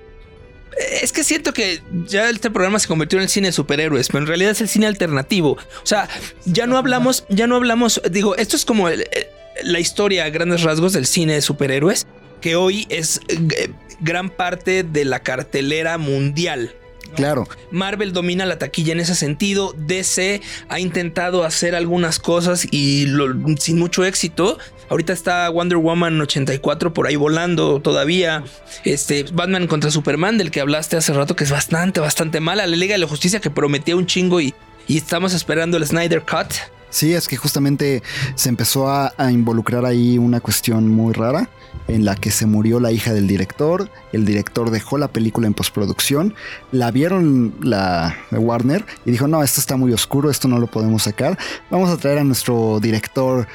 [1.01, 4.19] Es que siento que ya este programa se convirtió en el cine de superhéroes, pero
[4.19, 5.53] en realidad es el cine alternativo.
[5.83, 6.07] O sea,
[6.45, 9.27] ya no hablamos, ya no hablamos, digo, esto es como el- el-
[9.73, 12.05] la historia a grandes rasgos del cine de superhéroes,
[12.39, 16.73] que hoy es eh, gran parte de la cartelera mundial.
[17.15, 19.73] Claro, Marvel domina la taquilla en ese sentido.
[19.75, 24.59] DC ha intentado hacer algunas cosas y lo- sin mucho éxito.
[24.89, 28.43] Ahorita está Wonder Woman 84 por ahí volando todavía.
[28.85, 32.67] Este Batman contra Superman, del que hablaste hace rato, que es bastante, bastante mala.
[32.67, 34.53] La Liga de la Justicia que prometía un chingo y,
[34.87, 36.53] y estamos esperando el Snyder Cut.
[36.89, 38.01] Sí, es que justamente
[38.35, 41.49] se empezó a, a involucrar ahí una cuestión muy rara
[41.87, 45.53] en la que se murió la hija del director, el director dejó la película en
[45.53, 46.35] postproducción,
[46.71, 51.03] la vieron la Warner y dijo, no, esto está muy oscuro, esto no lo podemos
[51.03, 51.37] sacar,
[51.69, 53.47] vamos a traer a nuestro director,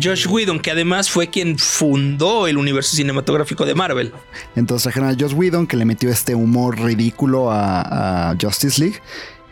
[0.00, 4.12] Josh Whedon, que además fue quien fundó el universo cinematográfico de Marvel.
[4.54, 9.00] entonces trajeron a Joss Whedon que le metió este humor ridículo a, a Justice League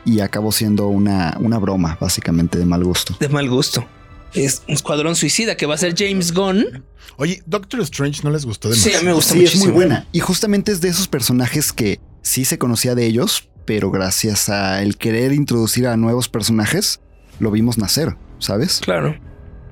[0.09, 3.16] y acabó siendo una, una broma básicamente de mal gusto.
[3.20, 3.86] De mal gusto.
[4.34, 6.84] Es un escuadrón suicida que va a ser James Gunn.
[7.16, 8.98] Oye, Doctor Strange no les gustó Sí, demasiado.
[8.98, 10.06] a mí me gusta Sí, es muy buena.
[10.12, 14.82] Y justamente es de esos personajes que sí se conocía de ellos, pero gracias a
[14.82, 17.00] el querer introducir a nuevos personajes,
[17.40, 18.80] lo vimos nacer, ¿sabes?
[18.80, 19.16] Claro.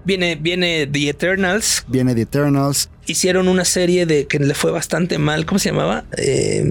[0.05, 1.85] Viene, viene The Eternals.
[1.89, 5.47] Viene The Eternals, Hicieron una serie de que le fue bastante mal.
[5.47, 6.05] ¿Cómo se llamaba?
[6.19, 6.65] Eh,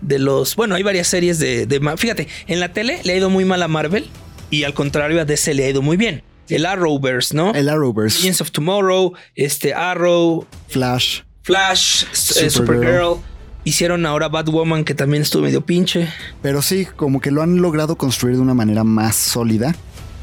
[0.00, 0.56] de los.
[0.56, 1.80] Bueno, hay varias series de, de.
[1.96, 4.08] Fíjate, en la tele le ha ido muy mal a Marvel
[4.50, 6.22] y al contrario a DC le ha ido muy bien.
[6.48, 7.52] El Arrowverse, ¿no?
[7.52, 11.20] el Arrowverse, Legends of Tomorrow, este Arrow, Flash.
[11.42, 12.50] Flash, eh, Supergirl.
[12.50, 13.16] Supergirl.
[13.64, 16.08] Hicieron ahora Batwoman, que también estuvo medio pinche.
[16.40, 19.74] Pero sí, como que lo han logrado construir de una manera más sólida,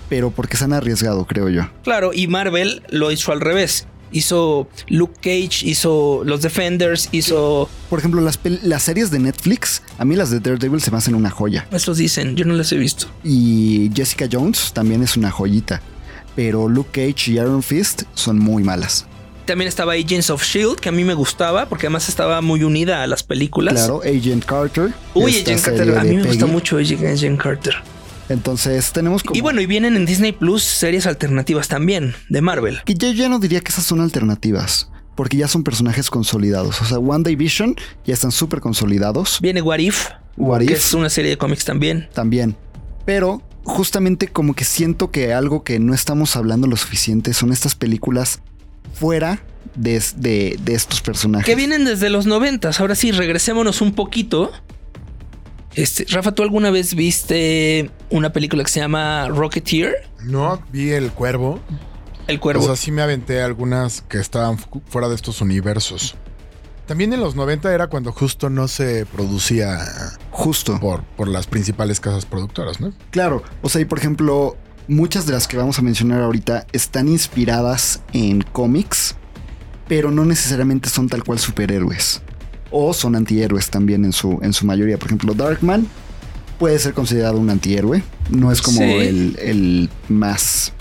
[0.09, 1.69] pero porque se han arriesgado, creo yo.
[1.83, 3.87] Claro, y Marvel lo hizo al revés.
[4.15, 7.69] Hizo Luke Cage, hizo los Defenders, hizo.
[7.89, 11.29] Por ejemplo, las, series de Netflix, a mí las de Daredevil se me hacen una
[11.29, 11.67] joya.
[11.69, 13.07] Estos dicen, yo no las he visto.
[13.25, 15.81] Y Jessica Jones también es una joyita.
[16.33, 19.05] Pero Luke Cage y Iron Fist son muy malas.
[19.45, 23.03] También estaba Agents of Shield, que a mí me gustaba, porque además estaba muy unida
[23.03, 23.73] a las películas.
[23.73, 24.93] Claro, Agent Carter.
[25.13, 27.75] Uy, Agent Carter, a mí me gusta mucho Agent Carter.
[28.29, 29.37] Entonces tenemos como...
[29.37, 32.79] Y bueno, y vienen en Disney Plus series alternativas también de Marvel.
[32.85, 34.89] Que yo ya no diría que esas son alternativas.
[35.15, 36.81] Porque ya son personajes consolidados.
[36.81, 39.39] O sea, One Day Vision ya están súper consolidados.
[39.41, 42.09] Viene What If, What que If es una serie de cómics también.
[42.13, 42.57] también.
[43.05, 47.75] Pero justamente como que siento que algo que no estamos hablando lo suficiente son estas
[47.75, 48.41] películas
[48.93, 49.41] fuera
[49.75, 51.45] de, de- de estos personajes.
[51.45, 52.79] Que vienen desde los noventas.
[52.81, 54.51] Ahora sí, regresémonos un poquito.
[55.75, 60.09] Este, Rafa, ¿tú alguna vez viste una película que se llama Rocketeer?
[60.23, 61.59] No vi el cuervo.
[62.27, 62.63] El cuervo.
[62.63, 66.15] O sea, sí me aventé algunas que estaban fu- fuera de estos universos.
[66.87, 69.79] También en los 90 era cuando justo no se producía
[70.31, 70.79] Justo.
[70.79, 72.93] por, por las principales casas productoras, ¿no?
[73.11, 74.55] Claro, o sea, y por ejemplo,
[74.87, 79.15] muchas de las que vamos a mencionar ahorita están inspiradas en cómics,
[79.87, 82.21] pero no necesariamente son tal cual superhéroes.
[82.71, 84.97] O son antihéroes también en su, en su mayoría.
[84.97, 85.87] Por ejemplo, Darkman
[86.59, 88.03] puede ser considerado un antihéroe.
[88.29, 88.83] No es como Sí.
[88.83, 90.73] el, el más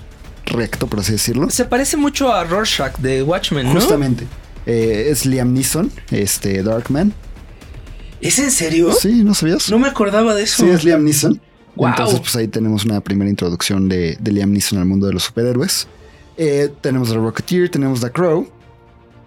[0.47, 1.51] recto, por así decirlo.
[1.51, 3.72] Se parece mucho a Rorschach de Watchmen, ¿no?
[3.74, 4.26] Justamente.
[4.66, 7.12] Eh, es Liam Neeson, este Darkman.
[8.20, 8.93] ¿Es en serio?
[8.93, 9.70] Sí, ¿no sabías?
[9.70, 10.64] No me acordaba de eso.
[10.64, 11.41] Sí, es Liam Neeson.
[11.76, 15.24] Entonces, pues ahí tenemos una primera introducción de, de Liam Neeson al mundo de los
[15.24, 15.87] superhéroes.
[16.37, 18.49] Eh, tenemos The Rocketeer, tenemos The Crow.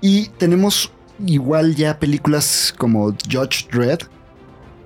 [0.01, 0.91] Y tenemos
[1.25, 4.01] igual ya películas como Judge Dredd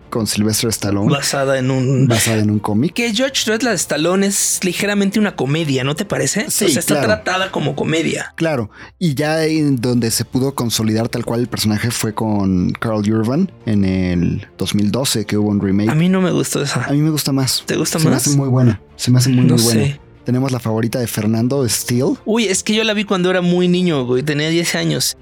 [0.09, 2.05] con Sylvester Stallone, Basada en un.
[2.05, 2.91] basada en un cómic.
[2.93, 6.51] Que George Dredd, la de Stallone, es ligeramente una comedia, ¿no te parece?
[6.51, 7.07] Sí, o sea, está claro.
[7.07, 8.33] tratada como comedia.
[8.35, 8.69] Claro,
[8.99, 13.49] y ya en donde se pudo consolidar tal cual el personaje fue con Carl Urban
[13.65, 15.89] en el 2012 que hubo un remake.
[15.89, 16.83] A mí no me gustó esa.
[16.83, 17.63] A mí me gusta más.
[17.65, 18.27] ¿Te gusta se me más?
[18.27, 18.81] hace muy buena.
[18.97, 19.81] Se me hace muy, No muy buena.
[19.85, 19.99] sé.
[20.25, 22.17] Tenemos la favorita de Fernando, Steel.
[22.25, 24.23] Uy, es que yo la vi cuando era muy niño, güey.
[24.23, 25.15] Tenía 10 años.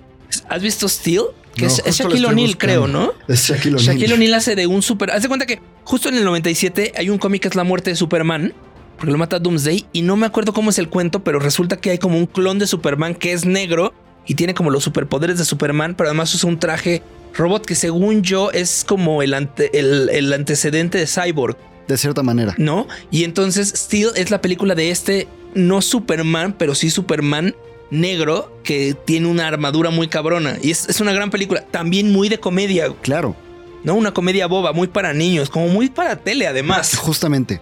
[0.47, 1.23] ¿Has visto Steel?
[1.55, 3.13] Que No, es, es Shaquille O'Neal, creo, ¿no?
[3.27, 3.85] Es Shaquille O'Neal.
[3.97, 5.11] Shaquille O'Neal hace de un super.
[5.11, 7.89] Haz de cuenta que justo en el 97 hay un cómic que es la muerte
[7.89, 8.53] de Superman,
[8.97, 11.89] porque lo mata Doomsday, y no me acuerdo cómo es el cuento, pero resulta que
[11.91, 13.93] hay como un clon de Superman que es negro
[14.27, 17.01] y tiene como los superpoderes de Superman, pero además usa un traje
[17.33, 21.57] robot que según yo es como el, ante- el, el antecedente de Cyborg,
[21.87, 22.53] De cierta manera.
[22.57, 22.87] ¿no?
[23.09, 27.55] Y entonces Steel es la película de este, no Superman, pero sí Superman
[27.91, 30.57] negro que tiene una armadura muy cabrona.
[30.61, 33.35] Y es, es una gran película, también muy de comedia, Claro,
[33.83, 33.95] ¿no?
[33.95, 36.95] Una comedia boba, muy para niños, como muy para tele además.
[36.97, 37.61] justamente.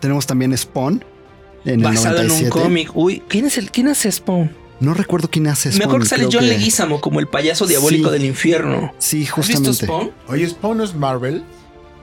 [0.00, 1.04] Tenemos también Spawn
[1.64, 2.44] en el Basado en 97.
[2.58, 2.90] un cómic.
[2.94, 4.54] Uy, ¿quién es el quién hace Spawn?
[4.80, 5.78] No recuerdo quién hace Spawn.
[5.78, 8.12] Me acuerdo que sale John que- Leguizamo como el payaso diabólico Sí.
[8.12, 8.92] del infierno.
[8.98, 9.86] Sí, ¿Has visto justamente.
[9.86, 10.10] Spawn?
[10.28, 11.42] Oye, Spawn es Marvel.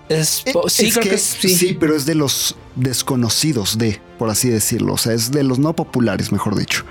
[0.09, 1.49] Es- Eh, sí, es creo que, que, sí.
[1.49, 4.93] sí, pero es de los desconocidos de, por así decirlo.
[4.93, 6.83] O sea, es de los no populares, mejor dicho.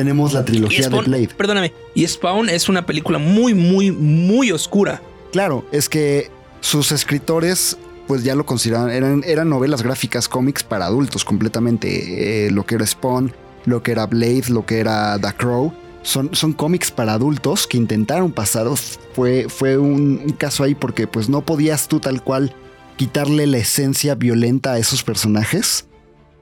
[0.00, 1.28] Tenemos la trilogía de Blade.
[1.36, 5.02] perdóname, y Spawn es una película muy, muy, muy oscura.
[5.30, 6.30] Claro, es que
[6.62, 7.76] sus escritores
[8.06, 12.46] pues ya lo consideraban, eran, eran novelas gráficas cómics para adultos completamente.
[12.46, 13.30] Eh, lo que era Spawn,
[13.66, 15.74] lo que era Blade, lo que era The Crow.
[16.00, 18.68] Son, son cómics para adultos que intentaron pasar.
[19.12, 22.54] Fue, fue un, un caso ahí porque pues no podías tú tal cual
[22.96, 25.84] quitarle la esencia violenta a esos personajes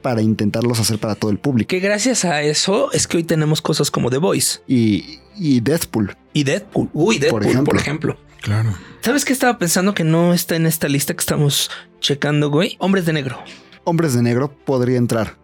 [0.03, 1.69] para intentarlos hacer para todo el público.
[1.69, 6.17] Que gracias a eso es que hoy tenemos cosas como The Voice Y, y Deadpool.
[6.33, 6.89] y Deadpool.
[6.93, 7.79] Uy, Deadpool, por ejemplo.
[7.79, 8.17] ejemplo.
[8.41, 8.75] Claro.
[9.01, 11.71] ¿Sabes qué estaba pensando que no está en esta lista que estamos
[12.01, 12.77] checando, güey?
[12.79, 13.39] Hombres de Negro.
[13.85, 15.37] Hombres de Negro podría entrar.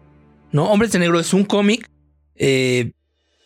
[0.51, 1.89] No, Hombres de Negro es un cómic
[2.35, 2.91] eh,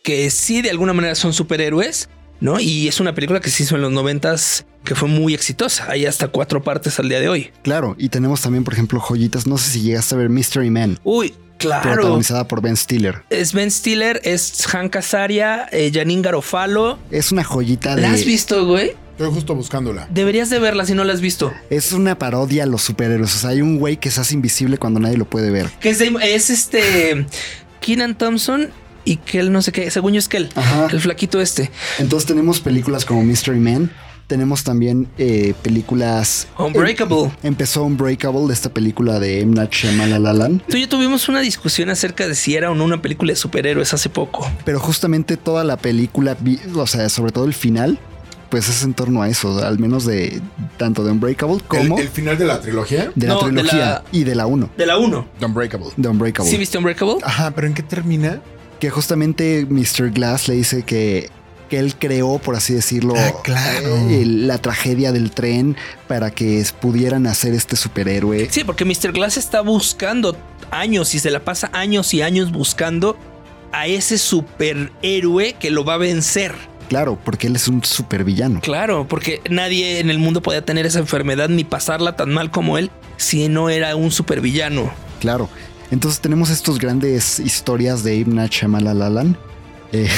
[0.04, 2.08] que sí de alguna manera son superhéroes,
[2.40, 2.58] ¿no?
[2.60, 5.90] Y es una película que se hizo en los noventas que fue muy exitosa.
[5.90, 7.50] Hay hasta cuatro partes al día de hoy.
[7.62, 9.46] Claro, y tenemos también, por ejemplo, joyitas.
[9.46, 11.92] No sé si llegaste a ver Mystery Man, Uy, claro.
[11.92, 13.22] protagonizada por Ben Stiller.
[13.30, 16.98] Es Ben Stiller, es Hank Azaria, eh, Janine Garofalo.
[17.10, 18.02] Es una joyita de.
[18.02, 18.92] ¿La has visto, güey?
[19.12, 20.08] Estoy justo buscándola.
[20.10, 21.52] Deberías de verla si no la has visto.
[21.68, 23.34] Es una parodia a los superhéroes.
[23.36, 25.68] O sea, hay un güey que se hace invisible cuando nadie lo puede ver.
[25.78, 27.26] Que es, de- es este
[27.82, 28.70] Keenan Thompson
[29.04, 30.88] y que él no sé qué, según yo es que él, Ajá.
[30.90, 31.70] el flaquito este.
[31.98, 33.90] Entonces tenemos películas como Mystery Man.
[34.26, 36.46] Tenemos también eh, películas.
[36.56, 37.22] Unbreakable.
[37.24, 39.56] Em- empezó Unbreakable, de esta película de M.
[39.56, 40.62] Night Shyamalan.
[40.68, 43.36] Tú y yo tuvimos una discusión acerca de si era o no una película de
[43.36, 44.48] superhéroes hace poco.
[44.64, 46.36] Pero justamente toda la película,
[46.76, 47.98] o sea, sobre todo el final,
[48.50, 49.64] pues es en torno a eso.
[49.66, 50.40] Al menos de
[50.76, 53.78] tanto de Unbreakable como El, el final de la trilogía, de la No, de trilogía
[53.78, 55.26] la- y de la 1, De la 1.
[55.40, 55.88] The Unbreakable.
[55.96, 56.48] de Unbreakable.
[56.50, 57.16] ¿Sí viste Unbreakable?
[57.24, 58.40] Ajá, pero ¿en qué termina?
[58.80, 60.10] Que justamente Mr.
[60.10, 61.28] Glass le dice que,
[61.68, 63.96] que él creó, por así decirlo, Ah, claro.
[64.08, 65.76] la tragedia del tren
[66.08, 68.48] para que pudieran hacer este superhéroe.
[68.50, 69.12] Sí, porque Mr.
[69.12, 70.36] Glass está buscando
[70.70, 73.16] años y se la pasa años y años buscando
[73.72, 76.54] a ese superhéroe que lo va a vencer.
[76.88, 78.60] Claro, porque él es un supervillano.
[78.60, 82.78] Claro, porque nadie en el mundo podía tener esa enfermedad ni pasarla tan mal como
[82.78, 84.92] él si no era un supervillano.
[85.20, 85.48] Claro.
[85.90, 89.36] Entonces tenemos estas grandes historias de Ibn Shyamalan
[89.92, 90.08] eh,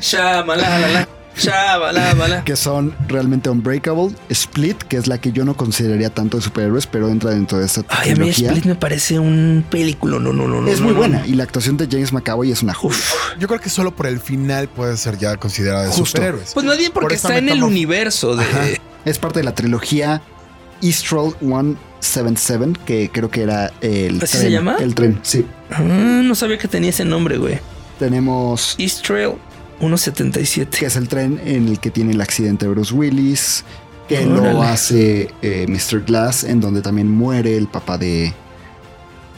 [0.00, 1.08] Shabalala,
[1.38, 2.44] shabalala.
[2.44, 6.86] que son realmente Unbreakable, Split, que es la que yo no consideraría tanto de superhéroes,
[6.86, 8.48] pero entra dentro de esta Ay, a mí trilogía.
[8.48, 10.18] Split me parece un película.
[10.18, 10.68] No, no, no, no.
[10.68, 10.98] es no, muy no.
[10.98, 12.96] buena y la actuación de James McAvoy es una joya.
[13.38, 16.04] Yo creo que solo por el final puede ser ya considerada de Justo.
[16.04, 16.52] superhéroes.
[16.52, 18.44] Pues bien porque Por está en el universo de.
[18.44, 18.64] Ajá.
[19.06, 20.20] Es parte de la trilogía
[20.82, 21.34] Eastral
[22.00, 24.42] 177, que creo que era el ¿Así tren.
[24.42, 24.76] se llama?
[24.80, 25.44] El tren, sí.
[25.70, 27.58] Ah, no sabía que tenía ese nombre, güey.
[27.98, 29.32] Tenemos East Trail
[29.80, 30.78] 177.
[30.78, 33.64] que es el tren en el que tiene el accidente Bruce Willis,
[34.08, 36.04] que lo hace eh, Mr.
[36.04, 38.32] Glass, en donde también muere el papá de,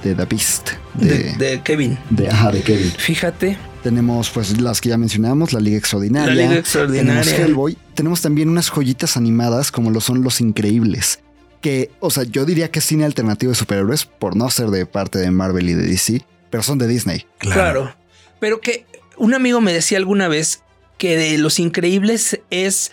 [0.05, 1.99] de The Beast, De, de, de, de Kevin.
[2.31, 2.93] ajá, de Kevin.
[2.99, 3.57] Fíjate.
[3.83, 6.35] Tenemos pues las que ya mencionamos, la Liga Extraordinaria.
[6.35, 7.23] La Liga Extraordinaria.
[7.23, 7.79] Tenemos Hellboy.
[7.95, 11.21] Tenemos también unas joyitas animadas como lo son Los Increíbles.
[11.61, 14.87] Que, o sea, yo diría que es cine alternativo de superhéroes, por no ser de
[14.87, 17.27] parte de Marvel y de DC, pero son de Disney.
[17.39, 17.95] Claro.
[18.41, 18.87] Pero que
[19.17, 20.63] un amigo me decía alguna vez
[20.99, 22.93] que de Los Increíbles es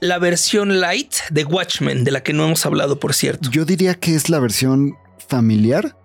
[0.00, 3.50] la versión light de Watchmen, de la que no hemos hablado, por cierto.
[3.50, 4.96] Yo diría que es la versión
[5.28, 5.96] familiar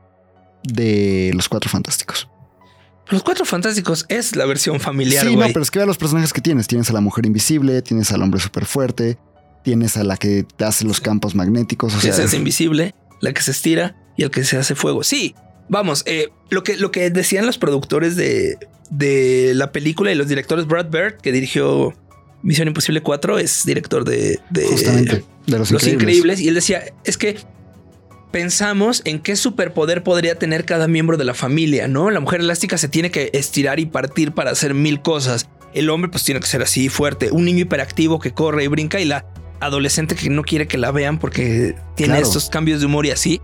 [0.64, 2.30] de Los Cuatro Fantásticos.
[3.10, 6.34] Los Cuatro Fantásticos es la versión familiar, sí, no, pero es que vea los personajes
[6.34, 6.68] que tienes.
[6.68, 9.18] Tienes a la mujer invisible, tienes al hombre súper fuerte,
[9.68, 11.94] tienes a la que te hace los campos magnéticos.
[11.94, 15.04] O sea, hace invisible, la que se estira y el que se hace fuego.
[15.04, 15.36] Sí,
[15.68, 18.58] vamos, eh, lo, que, lo que decían los productores de,
[18.92, 21.94] de la película y los directores, Brad Bird, que dirigió
[22.44, 26.16] Misión Imposible 4, es director de, de justamente, de los, Los increíbles.
[26.16, 26.40] Increíbles.
[26.40, 27.36] Y él decía, es que
[28.32, 32.10] pensamos en qué superpoder podría tener cada miembro de la familia, ¿no?
[32.10, 35.50] La mujer elástica se tiene que estirar y partir para hacer mil cosas.
[35.74, 37.32] El hombre pues tiene que ser así fuerte.
[37.32, 39.26] Un niño hiperactivo que corre y brinca y la
[39.60, 42.28] adolescente que no quiere que la vean porque tiene Claro.
[42.28, 43.42] estos cambios de humor y así.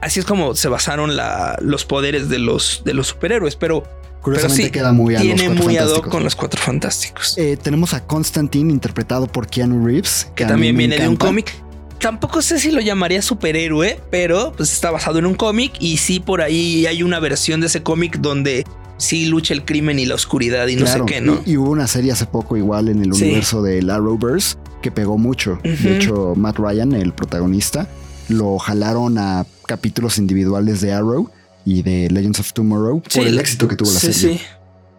[0.00, 4.20] Así es como se basaron la- los poderes de los, de los superhéroes, pero, pero
[4.22, 7.36] Curiosamente sí, queda muy a tiene muy ad hoc con los cuatro fantásticos.
[7.36, 10.28] Eh, tenemos a Constantine interpretado por Keanu Reeves.
[10.36, 11.52] que también viene de un cómic.
[11.98, 16.18] Tampoco sé si lo llamaría superhéroe, pero pues está basado en un cómic y sí
[16.20, 18.64] por ahí hay una versión de ese cómic donde
[18.98, 21.40] sí lucha el crimen y la oscuridad y no sé qué, ¿no?
[21.46, 23.24] Y, y hubo una serie hace poco igual en el Sí.
[23.24, 25.58] universo del Arrowverse que pegó mucho.
[25.62, 27.88] De hecho, Matt Ryan, el protagonista,
[28.28, 31.30] lo jalaron a capítulos individuales de Arrow
[31.64, 34.38] y de Legends of Tomorrow Sí, por el éxito que tuvo la sí, serie.
[34.38, 34.44] sí.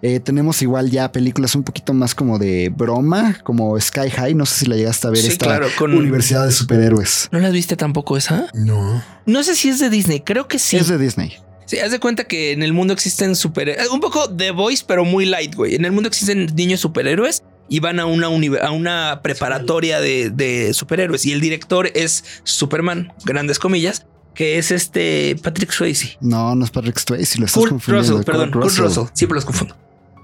[0.05, 4.33] Eh, tenemos igual ya películas un poquito más como de broma, como Sky High.
[4.35, 7.29] No sé si la llegaste a ver Sí, esta claro, con- Universidad de Superhéroes.
[7.31, 8.47] ¿No las viste tampoco esa?
[8.53, 9.01] No.
[9.25, 10.75] No sé si es de Disney, creo que sí.
[10.75, 11.33] Es de Disney.
[11.65, 13.69] Sí, haz de cuenta que en el mundo existen super...
[13.69, 15.75] eh, Un poco The Voice, pero muy light, güey.
[15.75, 17.41] En el mundo existen niños superhéroes
[17.73, 21.25] y van a una, a una preparatoria de, de superhéroes.
[21.25, 24.05] Y el director es Superman, grandes comillas,
[24.35, 26.17] que es este Patrick Swayze.
[26.21, 28.11] No, no es Patrick Swayze, lo estás Kurt confundiendo.
[28.17, 29.03] Russell, perdón, Kurt Kurt Russell.
[29.13, 29.75] Siempre los confundo.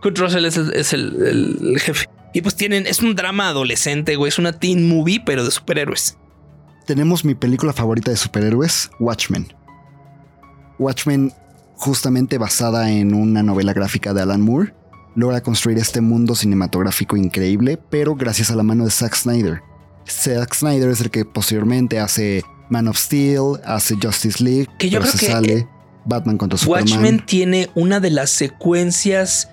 [0.03, 2.07] Kurt Russell es el, es el- el- el jefe.
[2.35, 4.29] Y pues tienen, es un drama adolescente, güey.
[4.29, 6.17] Es una teen movie, pero de superhéroes.
[6.85, 9.51] Tenemos mi película favorita de superhéroes, Watchmen.
[10.77, 11.33] Watchmen,
[11.75, 14.73] justamente basada en una novela gráfica de Alan Moore,
[15.19, 19.61] logra construir este mundo cinematográfico increíble, pero gracias a la mano de Zack Snyder.
[20.07, 24.99] Zack Snyder es el que posteriormente hace Man of Steel, hace Justice League, Que yo
[24.99, 25.67] pero creo se que, sale eh,
[26.05, 26.83] Batman contra Superman.
[26.89, 29.49] Watchmen tiene una de las secuencias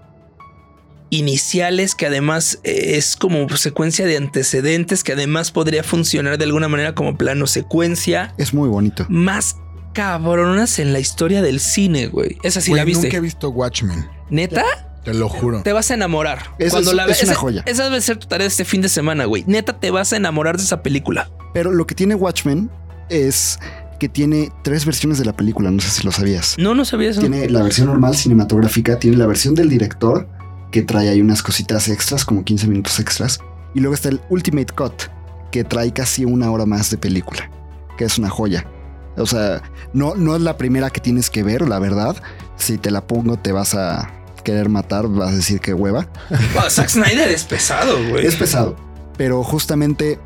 [1.11, 6.69] iniciales que además eh, es como secuencia de antecedentes que además podría funcionar de alguna
[6.69, 9.07] manera como plano secuencia Es muy bonito.
[9.09, 9.57] más
[9.93, 12.37] cabronas en la historia del cine, güey.
[12.43, 13.07] Esa sí Güey, la viste.
[13.07, 14.07] Nunca he visto Watchmen.
[14.29, 14.63] ¿Neta?
[15.07, 15.63] Te lo juro.
[15.63, 16.51] Te vas a enamorar.
[16.59, 17.63] Esa es- la es una esa- joya.
[17.65, 19.45] Esa debe ser tu tarea de este fin de semana, güey.
[19.47, 21.31] Neta, te vas a enamorar de esa película.
[21.55, 22.69] Pero lo que tiene Watchmen
[23.09, 23.59] es
[23.99, 26.57] que tiene tres versiones de la película, no sé si lo sabías.
[26.59, 27.21] No, no sabía eso.
[27.21, 30.29] Tiene la versión normal cinematográfica, tiene la versión del director,
[30.71, 33.39] que trae ahí unas cositas extras, como 15 minutos extras.
[33.75, 35.05] Y luego está el Ultimate Cut,
[35.53, 37.49] que trae casi una hora más de película,
[37.97, 38.67] que es una joya.
[39.17, 39.63] O sea,
[39.95, 42.17] no, no es la primera que tienes que ver, la verdad.
[42.57, 44.11] Si te la pongo, te vas a
[44.47, 46.09] querer matar, vas a decir que hueva.
[46.55, 48.25] Wow, Zack Snyder es pesado, güey.
[48.25, 48.77] Es pesado,
[49.17, 50.19] pero justamente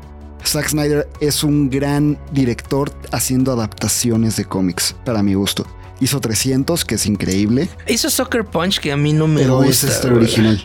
[0.45, 5.65] Zack Snyder es un gran director haciendo adaptaciones de cómics, para mi gusto.
[5.99, 9.87] Hizo 300, que es increíble, Hizo Soccer Punch que a mí no me pero gusta.
[9.87, 10.63] es este original.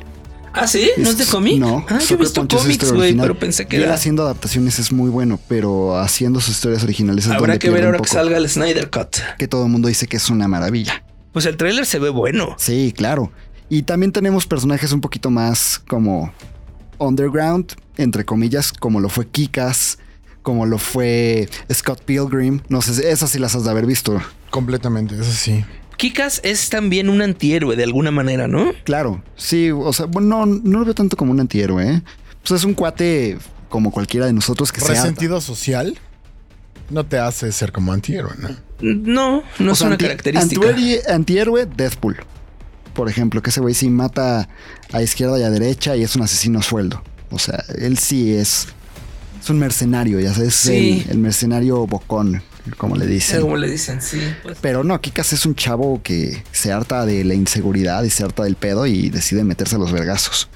[0.59, 0.89] ¿Ah, sí?
[0.97, 1.59] ¿No es de cómic?
[1.59, 3.27] No, Ah, yo he Sucker visto Punch es cómics, este güey, original.
[3.27, 3.95] pero pensé que Y él era.
[3.95, 7.85] haciendo adaptaciones es muy bueno, pero haciendo sus historias originales es Habrá donde que ver
[7.85, 9.17] ahora que salga el Snyder Cut.
[9.39, 11.05] que todo el mundo dice que es una maravilla.
[11.33, 12.55] Pues el tráiler se ve bueno.
[12.57, 13.31] Sí, claro.
[13.69, 16.33] Y también tenemos personajes un poquito más como
[16.99, 19.99] underground, entre comillas, como lo fue Kikas,
[20.43, 22.61] como lo fue Scott Pilgrim.
[22.69, 24.21] No sé, esas sí las has de haber visto.
[24.51, 25.65] Completamente, eso sí.
[25.97, 28.73] Kikas es también un antihéroe de alguna manera, ¿no?
[28.85, 32.03] Claro, sí, o sea, bueno, no, no lo veo tanto como un antihéroe, ¿eh?
[32.47, 33.39] Pues es un cuate
[33.69, 35.03] como cualquiera de nosotros que se harta.
[35.03, 35.99] Resentido social
[36.91, 38.51] no te hace ser como antihéroe, ¿no?
[38.81, 40.67] No, no O es sea, una anti- característica.
[40.69, 42.17] antihéroe- antihéroe, Deathpool.
[42.97, 44.49] Por ejemplo, que ese güey sí mata
[44.93, 47.03] a izquierda y a derecha y es un asesino a sueldo.
[47.31, 48.67] O sea, él sí es,
[49.41, 51.05] es un mercenario, ya sabes, Sí.
[51.07, 52.43] el, el mercenario bocón,
[52.79, 53.41] como le dicen.
[53.43, 54.21] como le dicen, sí.
[54.43, 54.59] pues.
[54.61, 58.45] Pero no, Kikas es un chavo que se harta de la inseguridad y se harta
[58.45, 60.49] del pedo y decide meterse a los vergazos.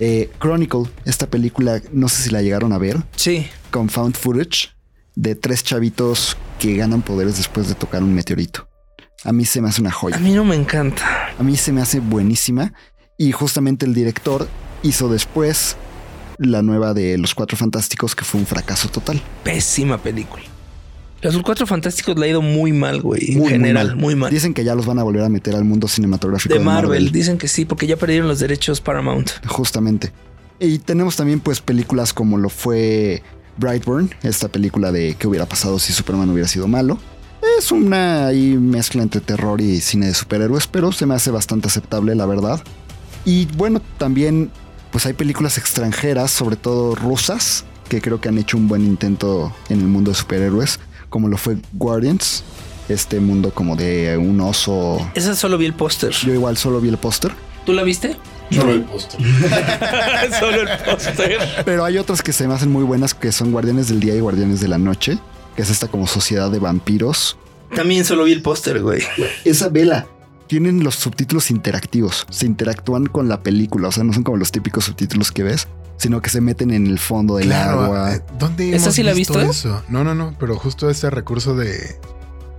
[0.00, 3.46] Eh, Chronicle, esta película, no sé si la llegaron a ver, Sí.
[3.72, 4.70] con found footage
[5.16, 8.67] de tres chavitos que ganan poderes después de tocar un meteorito.
[9.24, 10.16] A mí se me hace una joya.
[10.16, 11.04] A mí no me encanta.
[11.38, 12.72] A mí se me hace buenísima.
[13.16, 14.48] Y justamente el director
[14.82, 15.76] hizo después
[16.38, 19.20] la nueva de Los Cuatro Fantásticos, que fue un fracaso total.
[19.42, 20.44] Pésima película.
[21.20, 23.32] Los Cuatro Fantásticos le ha ido muy mal, güey.
[23.32, 24.30] En Muy, muy general, muy mal.
[24.30, 27.10] Dicen que ya los van a volver a meter al mundo cinematográfico De Marvel.
[27.10, 29.30] Dicen que sí, porque ya perdieron los derechos Paramount.
[29.46, 30.12] Justamente.
[30.60, 33.24] Y tenemos también pues películas como lo fue
[33.56, 36.98] Brightburn, esta película de qué hubiera pasado si Superman hubiera sido malo.
[37.56, 41.68] Es una ahí mezcla entre terror y cine de superhéroes, pero se me hace bastante
[41.68, 42.62] aceptable, la verdad.
[43.24, 44.50] Y bueno, también
[44.90, 49.54] pues hay películas extranjeras, sobre todo rusas, que creo que han hecho un buen intento
[49.68, 52.44] en el mundo de superhéroes, como lo fue Guardians,
[52.88, 54.98] este mundo como de un oso.
[55.14, 56.10] Esa solo vi el póster.
[56.12, 57.32] Yo igual solo vi el póster.
[57.66, 58.16] ¿Tú la viste?
[58.50, 59.20] Solo el póster.
[60.40, 61.38] solo el póster.
[61.64, 64.20] Pero hay otras que se me hacen muy buenas que son Guardianes del Día y
[64.20, 65.18] Guardianes de la Noche,
[65.58, 67.36] que es esta como sociedad de vampiros.
[67.74, 69.02] También solo vi el póster, güey.
[69.44, 70.06] Esa vela.
[70.46, 74.52] Tienen los subtítulos interactivos, se interactúan con la película, o sea, no son como los
[74.52, 78.14] típicos subtítulos que ves, sino que se meten en el fondo del Claro, agua.
[78.14, 79.50] eh, ¿dónde ¿Esa hemos sí la visto viste?
[79.50, 79.82] eso?
[79.88, 81.98] No, no, no, pero justo ese recurso de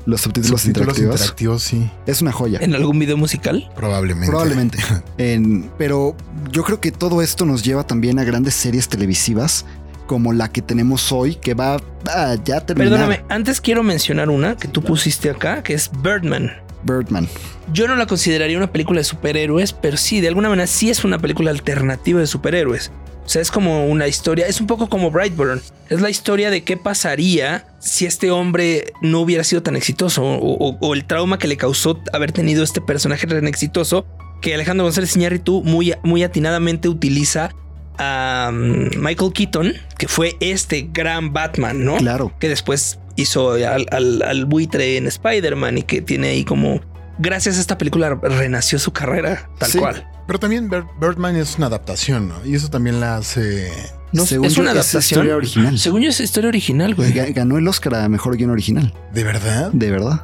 [0.06, 1.16] Los subtítulos, subtítulos interactivos.
[1.22, 2.60] interactivos, sí, Es una joya.
[2.62, 3.72] ¿En algún video musical?
[3.78, 4.28] probablemente.
[4.30, 4.78] Probablemente.
[5.18, 6.18] En- pero
[6.52, 9.66] yo creo que todo esto nos lleva también a grandes series televisivas
[10.10, 11.76] como la que tenemos hoy, que va
[12.08, 12.94] a ya terminar.
[12.94, 16.52] Perdóname, antes quiero mencionar una que tú pusiste acá, que es Birdman.
[16.82, 17.28] Birdman.
[17.72, 21.04] Yo no la consideraría una película de superhéroes, pero sí, de alguna manera sí es
[21.04, 22.92] una película alternativa de superhéroes.
[23.24, 25.62] O sea, es como una historia, es un poco como Brightburn.
[25.92, 30.56] Es la historia de qué pasaría si este hombre no hubiera sido tan exitoso o,
[30.70, 34.08] o- o el trauma que le causó haber tenido este personaje tan exitoso
[34.42, 37.52] que Alejandro González Iñárritu muy, muy atinadamente utiliza
[38.00, 41.98] a um, Michael Keaton, que fue este gran Batman, ¿no?
[41.98, 42.34] Claro.
[42.40, 46.80] que después hizo al, al- al buitre en Spider-Man y que tiene ahí como
[47.18, 49.78] gracias a esta película renació su carrera, tal Sí.
[49.80, 50.08] cual.
[50.26, 52.36] Pero también Bir- Birdman es una adaptación, ¿no?
[52.46, 53.72] Y eso también la hace.
[54.14, 55.02] No, Según es una es adaptación.
[55.20, 55.78] historia original.
[55.80, 57.14] Según yo es historia original, güey.
[57.14, 59.72] Ga- Ganó el Oscar a Mejor Guión Original, ¿De verdad?
[59.74, 60.24] de verdad.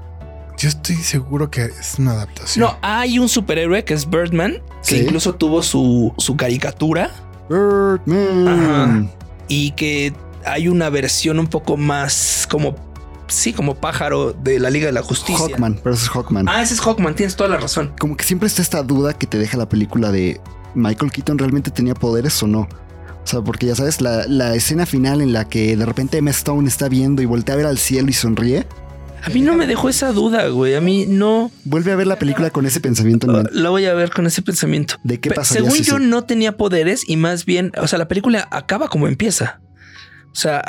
[0.58, 2.66] Yo estoy seguro que es una adaptación.
[2.66, 4.54] No, hay un superhéroe que es Birdman,
[4.88, 4.98] que Sí.
[5.00, 7.10] incluso tuvo su, su caricatura
[7.50, 8.48] Birdman.
[8.48, 9.06] Ajá.
[9.48, 10.14] y que
[10.46, 12.76] hay una versión un poco más como,
[13.28, 15.46] sí, como pájaro de la Liga de la Justicia.
[15.48, 16.48] Hawkman, pero ese es Hawkman.
[16.48, 17.94] Ah, ese es Hawkman, tienes toda la razón.
[18.00, 20.40] Como que siempre está esta duda que te deja la película de
[20.76, 22.62] Michael Keaton realmente tenía poderes o no.
[22.62, 26.30] O sea, porque ya sabes, la, la escena final en la que de repente Emma
[26.30, 28.68] Stone está viendo y voltea a ver al cielo y sonríe,
[29.24, 30.76] A mí no me dejó esa duda, güey.
[30.76, 31.52] A mí no.
[31.64, 33.52] vuelve a ver la película con ese pensamiento en mente.
[33.54, 34.96] La voy a ver con ese pensamiento.
[35.04, 37.98] ¿De qué pasaría Según si yo, se- no tenía poderes y más bien, o sea,
[37.98, 39.60] la película acaba como empieza.
[40.32, 40.60] O sea,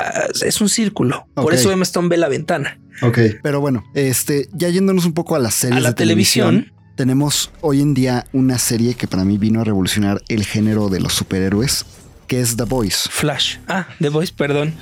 [0.45, 1.27] es un círculo.
[1.33, 2.79] Por eso Emma Stone ve la ventana.
[3.01, 3.19] Ok.
[3.43, 6.93] Pero bueno, este, ya yéndonos un poco a las series A la de televisión, televisión.
[6.95, 11.01] tenemos hoy en día una serie que para mí vino a revolucionar el género de
[11.01, 11.85] los superhéroes,
[12.27, 13.09] que es The Voice.
[13.11, 13.57] Flash.
[13.67, 14.73] Ah, The Voice, perdón.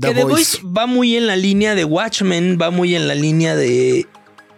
[0.00, 0.58] The que The Voice.
[0.62, 4.06] Voice va muy en la línea de Watchmen, va muy en la línea de,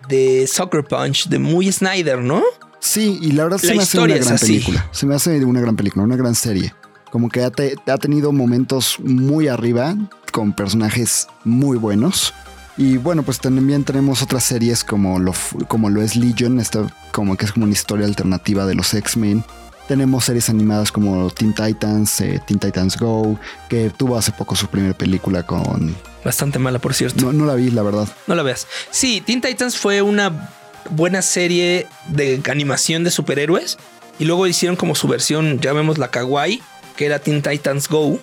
[0.09, 2.43] de Soccer Punch, de muy Snyder, ¿no?
[2.81, 4.89] Sí, y la verdad se me hace una gran película.
[4.93, 6.75] Se me hace una gran película, una gran serie.
[7.11, 9.97] Como que ha, te- ha tenido momentos muy arriba,
[10.33, 12.35] con personajes muy buenos.
[12.77, 15.33] Y bueno, pues también tenemos otras series como lo,
[15.69, 19.45] como lo es Legion, esta como que es como una historia alternativa de los X-Men.
[19.89, 24.67] Tenemos series animadas como Teen Titans, eh, Teen Titans Go, que tuvo hace poco su
[24.69, 25.95] primera película con...
[26.25, 27.27] Bastante mala, por cierto.
[27.27, 28.09] No, no la vi, la verdad.
[28.27, 28.67] No la veas.
[28.91, 30.51] Sí, Teen Titans fue una
[30.91, 33.79] buena serie de animación de superhéroes.
[34.19, 36.63] Y luego hicieron como su versión, llamémosla kawaii,
[36.97, 38.19] que era Teen Titans Go,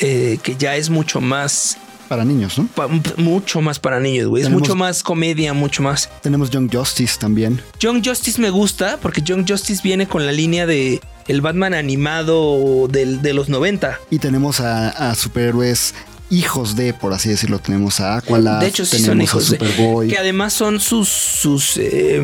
[0.00, 1.76] eh, que ya es mucho más,
[2.08, 2.66] Para niños, ¿no?
[2.74, 4.42] pa- mucho más para niños, güey.
[4.42, 6.08] Es mucho más comedia, mucho más.
[6.22, 7.60] Tenemos Young Justice también.
[7.80, 12.86] Young Justice me gusta porque Young Justice viene con la línea de el Batman animado
[12.88, 13.98] del- de los 90.
[14.10, 15.94] Y tenemos a, a superhéroes
[16.30, 17.58] hijos de, por así decirlo.
[17.58, 20.08] Tenemos a Aqualad, De hecho, sí tenemos son a hijos de- Superboy.
[20.08, 22.20] Que además son sus, sus eh,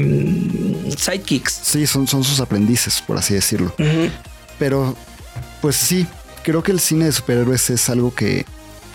[0.97, 1.61] sidekicks.
[1.63, 3.75] Sí, son, son sus aprendices, por así decirlo.
[4.59, 4.97] Pero,
[5.61, 6.07] pues sí,
[6.43, 8.45] creo que el cine de superhéroes es algo que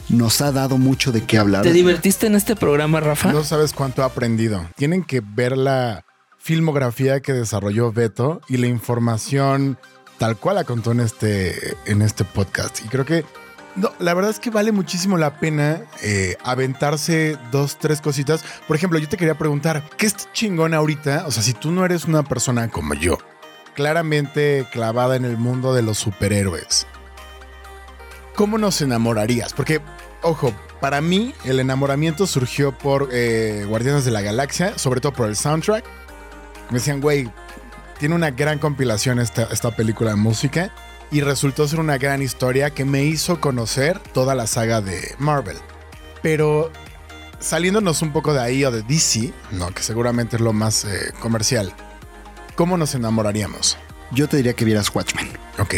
[0.10, 1.64] nos ha dado mucho de qué hablar.
[1.64, 3.32] ¿Te divertiste en este programa, Rafa?
[3.32, 4.66] No sabes cuánto he aprendido.
[4.76, 6.06] Tienen que ver la
[6.40, 9.78] filmografía que desarrolló Beto y la información
[10.18, 12.86] tal cual la contó en este, en este podcast.
[12.86, 13.26] Y creo que
[13.76, 18.44] no, la verdad es que vale muchísimo la pena eh, aventarse dos, tres cositas.
[18.68, 21.26] Por ejemplo, yo te quería preguntar, ¿qué es chingón ahorita?
[21.28, 23.18] O sea, si tú no eres una persona como yo,
[23.74, 26.88] claramente clavada en el mundo de los superhéroes,
[28.36, 29.54] ¿cómo nos enamorarías?
[29.54, 29.82] Porque,
[30.22, 35.28] ojo, para mí el enamoramiento surgió por eh, Guardianes de la Galaxia, sobre todo por
[35.28, 35.84] el soundtrack.
[36.70, 37.30] Me decían, güey,
[38.00, 40.72] tiene una gran compilación esta, esta película de música
[41.12, 45.58] y resultó ser una gran historia que me hizo conocer toda la saga de Marvel.
[46.22, 46.72] Pero
[47.40, 51.14] saliéndonos un poco de ahí o de DC, no, que seguramente es lo más eh,
[51.20, 51.74] comercial,
[52.56, 53.78] ¿cómo nos enamoraríamos?
[54.12, 55.30] Yo te diría que vieras Watchmen.
[55.60, 55.74] Ok.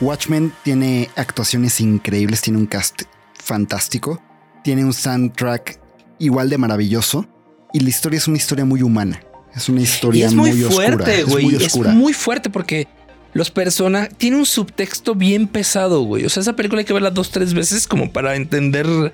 [0.00, 3.02] Watchmen tiene actuaciones increíbles, tiene un cast
[3.42, 4.20] fantástico,
[4.62, 5.80] tiene un soundtrack
[6.18, 7.26] igual de maravilloso
[7.72, 9.20] y la historia es una historia muy humana.
[9.54, 10.74] Es una Y historia es muy, oscura.
[10.88, 11.44] fuerte, güey.
[11.44, 11.90] muy Es oscura.
[11.92, 12.88] muy fuerte porque
[13.34, 14.14] los personajes.
[14.16, 16.24] Tiene un subtexto bien pesado, güey.
[16.24, 19.12] O sea, esa película hay que verla dos, tres veces como para entender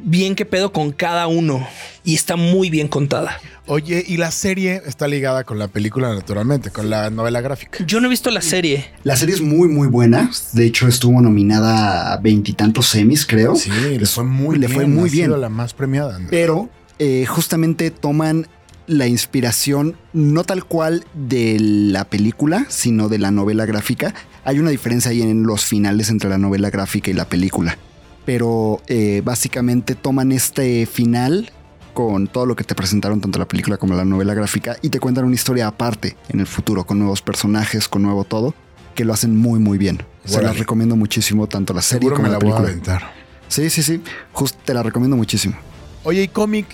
[0.00, 1.66] bien qué pedo con cada uno.
[2.04, 3.38] Y está muy bien contada.
[3.66, 7.82] Oye, y la serie está ligada con la película naturalmente, con la novela gráfica.
[7.86, 8.90] Yo no he visto la serie.
[9.04, 10.30] La serie es muy, muy buena.
[10.52, 13.56] De hecho, estuvo nominada a veintitantos semis, creo.
[13.56, 14.72] Sí, le fue muy Le bien.
[14.72, 15.40] fue muy ha sido bien.
[15.40, 16.20] la más premiada.
[16.28, 16.68] Pero
[16.98, 18.46] eh, justamente toman
[18.86, 24.14] la inspiración no tal cual de la película, sino de la novela gráfica.
[24.44, 27.78] Hay una diferencia ahí en los finales entre la novela gráfica y la película.
[28.24, 31.50] Pero eh, básicamente toman este final
[31.92, 34.98] con todo lo que te presentaron tanto la película como la novela gráfica y te
[34.98, 38.54] cuentan una historia aparte en el futuro, con nuevos personajes, con nuevo todo,
[38.94, 40.02] que lo hacen muy muy bien.
[40.24, 42.68] Se las recomiendo muchísimo, tanto la serie como me la la voy a película.
[42.70, 43.12] aventar.
[43.48, 44.02] Sí, sí, sí.
[44.32, 45.54] Justo te la recomiendo muchísimo.
[46.02, 46.66] Oye, ¿y cómic?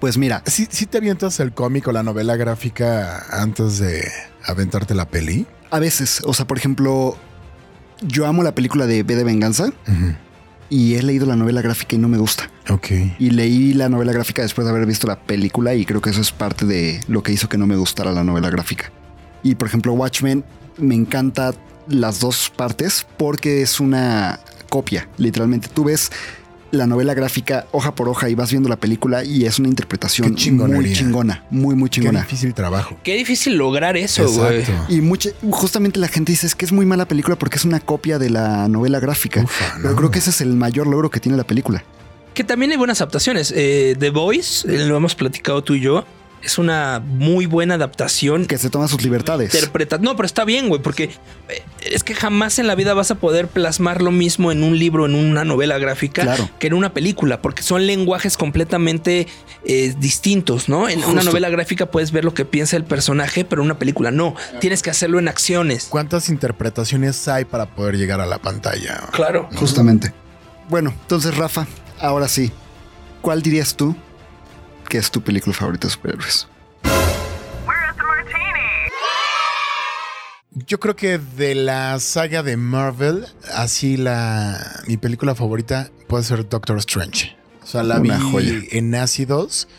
[0.00, 4.06] Pues mira, ¿Sí, sí te avientas el cómic o la novela gráfica antes de
[4.44, 5.46] aventarte la peli?
[5.70, 7.16] A veces, o sea, por ejemplo,
[8.06, 9.72] yo amo la película de B de Venganza
[10.70, 12.50] y he leído la novela gráfica y no me gusta.
[12.70, 12.88] Ok.
[13.18, 16.20] Y leí la novela gráfica después de haber visto la película y creo que eso
[16.20, 18.90] es parte de lo que hizo que no me gustara la novela gráfica.
[19.42, 20.44] Y por ejemplo, Watchmen
[20.78, 21.54] me encanta
[21.88, 25.68] las dos partes porque es una copia, literalmente.
[25.72, 26.10] Tú ves
[26.74, 30.34] la novela gráfica hoja por hoja y vas viendo la película y es una interpretación
[30.34, 32.20] Qué muy chingona, muy, muy Qué chingona.
[32.22, 32.96] difícil trabajo.
[33.02, 34.60] Qué difícil lograr eso, güey.
[34.60, 34.92] Exacto.
[34.92, 37.80] Y mucha, justamente la gente dice es que es muy mala película porque es una
[37.80, 39.42] copia de la novela gráfica.
[39.42, 39.96] Ufa, Pero no.
[39.96, 41.82] creo que ese es el mayor logro que tiene la película.
[42.34, 43.52] Que también hay buenas adaptaciones.
[43.56, 46.04] Eh, The Voice, eh, lo hemos platicado tú y yo,
[46.44, 48.46] es una muy buena adaptación.
[48.46, 49.54] Que se toma sus libertades.
[49.54, 49.98] interpreta.
[49.98, 51.04] No, pero está bien, güey, porque
[51.48, 54.78] eh, es que jamás en la vida vas a poder plasmar lo mismo en un
[54.78, 56.48] libro, en una novela gráfica, Claro.
[56.58, 59.26] que en una película, porque son lenguajes completamente
[59.64, 60.88] eh, distintos, ¿no?
[60.88, 64.10] En una novela gráfica puedes ver lo que piensa el personaje, pero en una película
[64.10, 64.34] no.
[64.60, 65.86] Tienes que hacerlo en acciones.
[65.88, 69.00] ¿Cuántas interpretaciones hay para poder llegar a la pantalla?
[69.12, 69.48] Claro.
[69.56, 70.12] Justamente.
[70.68, 71.66] Bueno, entonces Rafa,
[72.00, 72.50] ahora sí,
[73.22, 73.94] ¿cuál dirías tú
[74.84, 76.48] que es tu película favorita de superhéroes?
[80.66, 86.48] Yo creo que de la saga de Marvel, así la mi película favorita puede ser
[86.48, 87.36] Doctor Strange.
[87.62, 88.52] O sea, la Una vi joya.
[88.70, 89.66] en ácidos.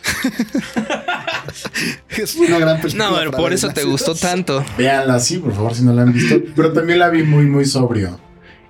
[2.09, 3.09] Es una gran película.
[3.09, 4.65] No, pero por eso te gustó tanto.
[4.77, 6.35] Véanla así, por favor, si no la han visto.
[6.55, 8.19] Pero también la vi muy, muy sobrio.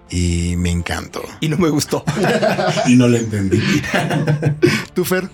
[0.10, 1.24] Y me encantó.
[1.40, 2.04] Y no me gustó.
[2.86, 3.60] Y no la entendí.
[4.94, 5.30] ¿Tú, Fer?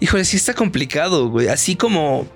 [0.00, 1.48] Híjole, sí está complicado, güey.
[1.48, 2.26] Así como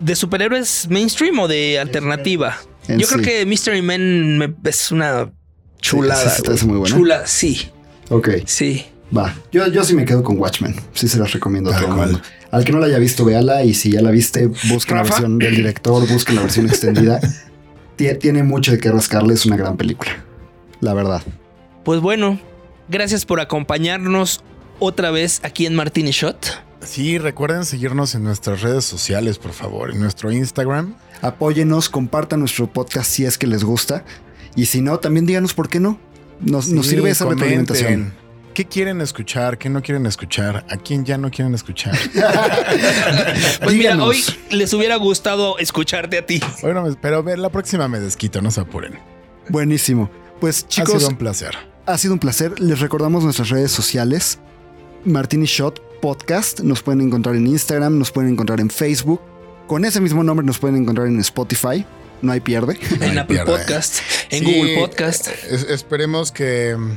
[0.00, 2.58] de superhéroes mainstream o de alternativa.
[2.88, 5.32] En Yo creo que Mystery Man me- es una
[5.80, 6.30] chulada.
[6.30, 6.94] Sí, muy buena.
[6.96, 7.70] Chula, sí,
[8.10, 8.86] Ok, sí.
[9.16, 9.34] va.
[9.50, 10.74] Yo, yo sí me quedo con Watchmen.
[10.92, 12.10] Sí se las recomiendo a todo el cual.
[12.12, 12.22] mundo.
[12.50, 13.64] Al que no la haya visto, véala.
[13.64, 17.20] Y si ya la viste, busquen la versión del director, busquen la versión extendida.
[17.96, 19.34] Tie- Tiene mucho de qué rascarle.
[19.34, 20.12] Es una gran película.
[20.80, 21.22] La verdad.
[21.84, 22.38] Pues bueno,
[22.88, 24.42] gracias por acompañarnos
[24.78, 26.62] otra vez aquí en Martini Shot.
[26.82, 29.90] Sí, recuerden seguirnos en nuestras redes sociales, por favor.
[29.92, 30.94] En nuestro Instagram.
[31.22, 34.04] Apóyenos, compartan nuestro podcast si es que les gusta.
[34.54, 35.98] Y si no, también díganos por qué no.
[36.40, 37.60] Nos, sirve esa comenten.
[37.66, 38.26] retroalimentación.
[38.54, 39.58] ¿Qué quieren escuchar?
[39.58, 40.64] ¿Qué no quieren escuchar?
[40.70, 41.94] ¿A quién ya no quieren escuchar?
[43.62, 46.40] Pues mira, hoy les hubiera gustado escucharte a ti.
[46.62, 48.98] bueno, pero ver, la próxima me desquito, no se apuren.
[49.48, 50.10] Buenísimo.
[50.40, 51.54] Pues ha chicos, sido un placer.
[51.84, 52.58] Ha sido un placer.
[52.60, 54.38] Les recordamos nuestras redes sociales.
[55.04, 56.60] Martini Shot Podcast.
[56.60, 59.20] Nos pueden encontrar en Instagram, nos pueden encontrar en Facebook.
[59.66, 61.84] Con ese mismo nombre nos pueden encontrar en Spotify.
[62.22, 62.78] No hay pierde.
[63.00, 63.50] En Apple pierde.
[63.58, 63.98] Podcast,
[64.30, 65.26] en Sí, Google Podcast.
[65.50, 66.76] es- esperemos que.
[66.78, 66.90] mm,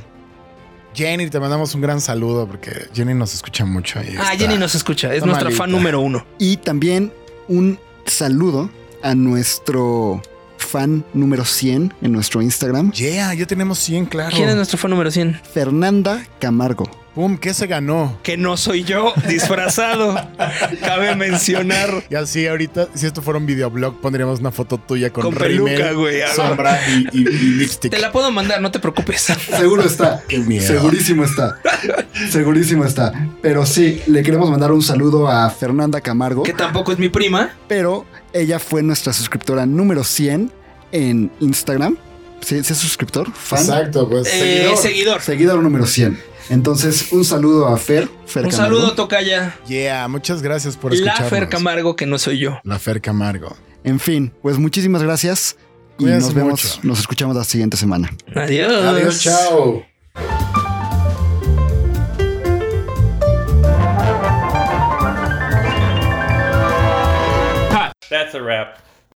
[0.94, 4.00] Jenny, te mandamos un gran saludo porque Jenny nos escucha mucho.
[4.00, 5.58] y Ah, está- Jenny nos escucha, es nuestra malita.
[5.64, 6.24] fan número uno.
[6.38, 7.12] Y también
[7.48, 8.70] un saludo
[9.02, 10.22] a nuestro
[10.58, 14.36] fan número 100 en nuestro Instagram, Yeah, ya tenemos 100, claro.
[14.36, 15.42] ¿Quién es nuestro fan número 100?
[15.52, 16.86] Fernanda Camargo.
[17.16, 18.18] Pum, ¿qué se ganó?
[18.24, 20.16] Que no soy yo, disfrazado.
[20.82, 22.04] Cabe mencionar.
[22.10, 25.76] Y así ahorita, si esto fuera un videoblog, pondríamos una foto tuya con, Con rímel,
[25.76, 27.24] peluca, güey, sombra y, y- y
[27.60, 27.92] lipstick.
[27.92, 29.22] Te la puedo mandar, no te preocupes.
[29.22, 30.24] Seguro está.
[30.28, 30.66] Qué miedo.
[30.66, 31.60] Segurísimo está.
[32.32, 33.12] Segurísimo está.
[33.42, 36.44] Pero sí, le queremos mandar un saludo a Fernanda Camargo.
[36.44, 37.52] Que tampoco es mi prima.
[37.68, 40.52] pero ella fue nuestra suscriptora número 100
[40.92, 41.98] en Instagram.
[42.42, 43.30] ¿Sí, sí es suscriptor?
[43.34, 43.60] ¿Fan?
[43.60, 44.30] Exacto, pues.
[44.32, 45.20] Eh, seguidor.
[45.22, 46.29] Seguidor número 100.
[46.50, 48.10] Entonces, un saludo a Fer.
[48.26, 48.76] Fer Un Camargo.
[48.78, 49.56] saludo, Tocaya.
[49.68, 51.30] Yeah, muchas gracias por La escucharnos.
[51.30, 52.60] Fer Camargo, que no soy yo.
[52.64, 53.56] La Fer Camargo.
[53.84, 55.58] En fin, pues muchísimas gracias.
[55.98, 56.88] Y Cuídense nos vemos, mucho.
[56.88, 58.10] nos escuchamos la siguiente semana.
[58.36, 58.72] Adiós.
[58.86, 59.84] Adiós, chao.
[68.10, 68.80] That's a wrap.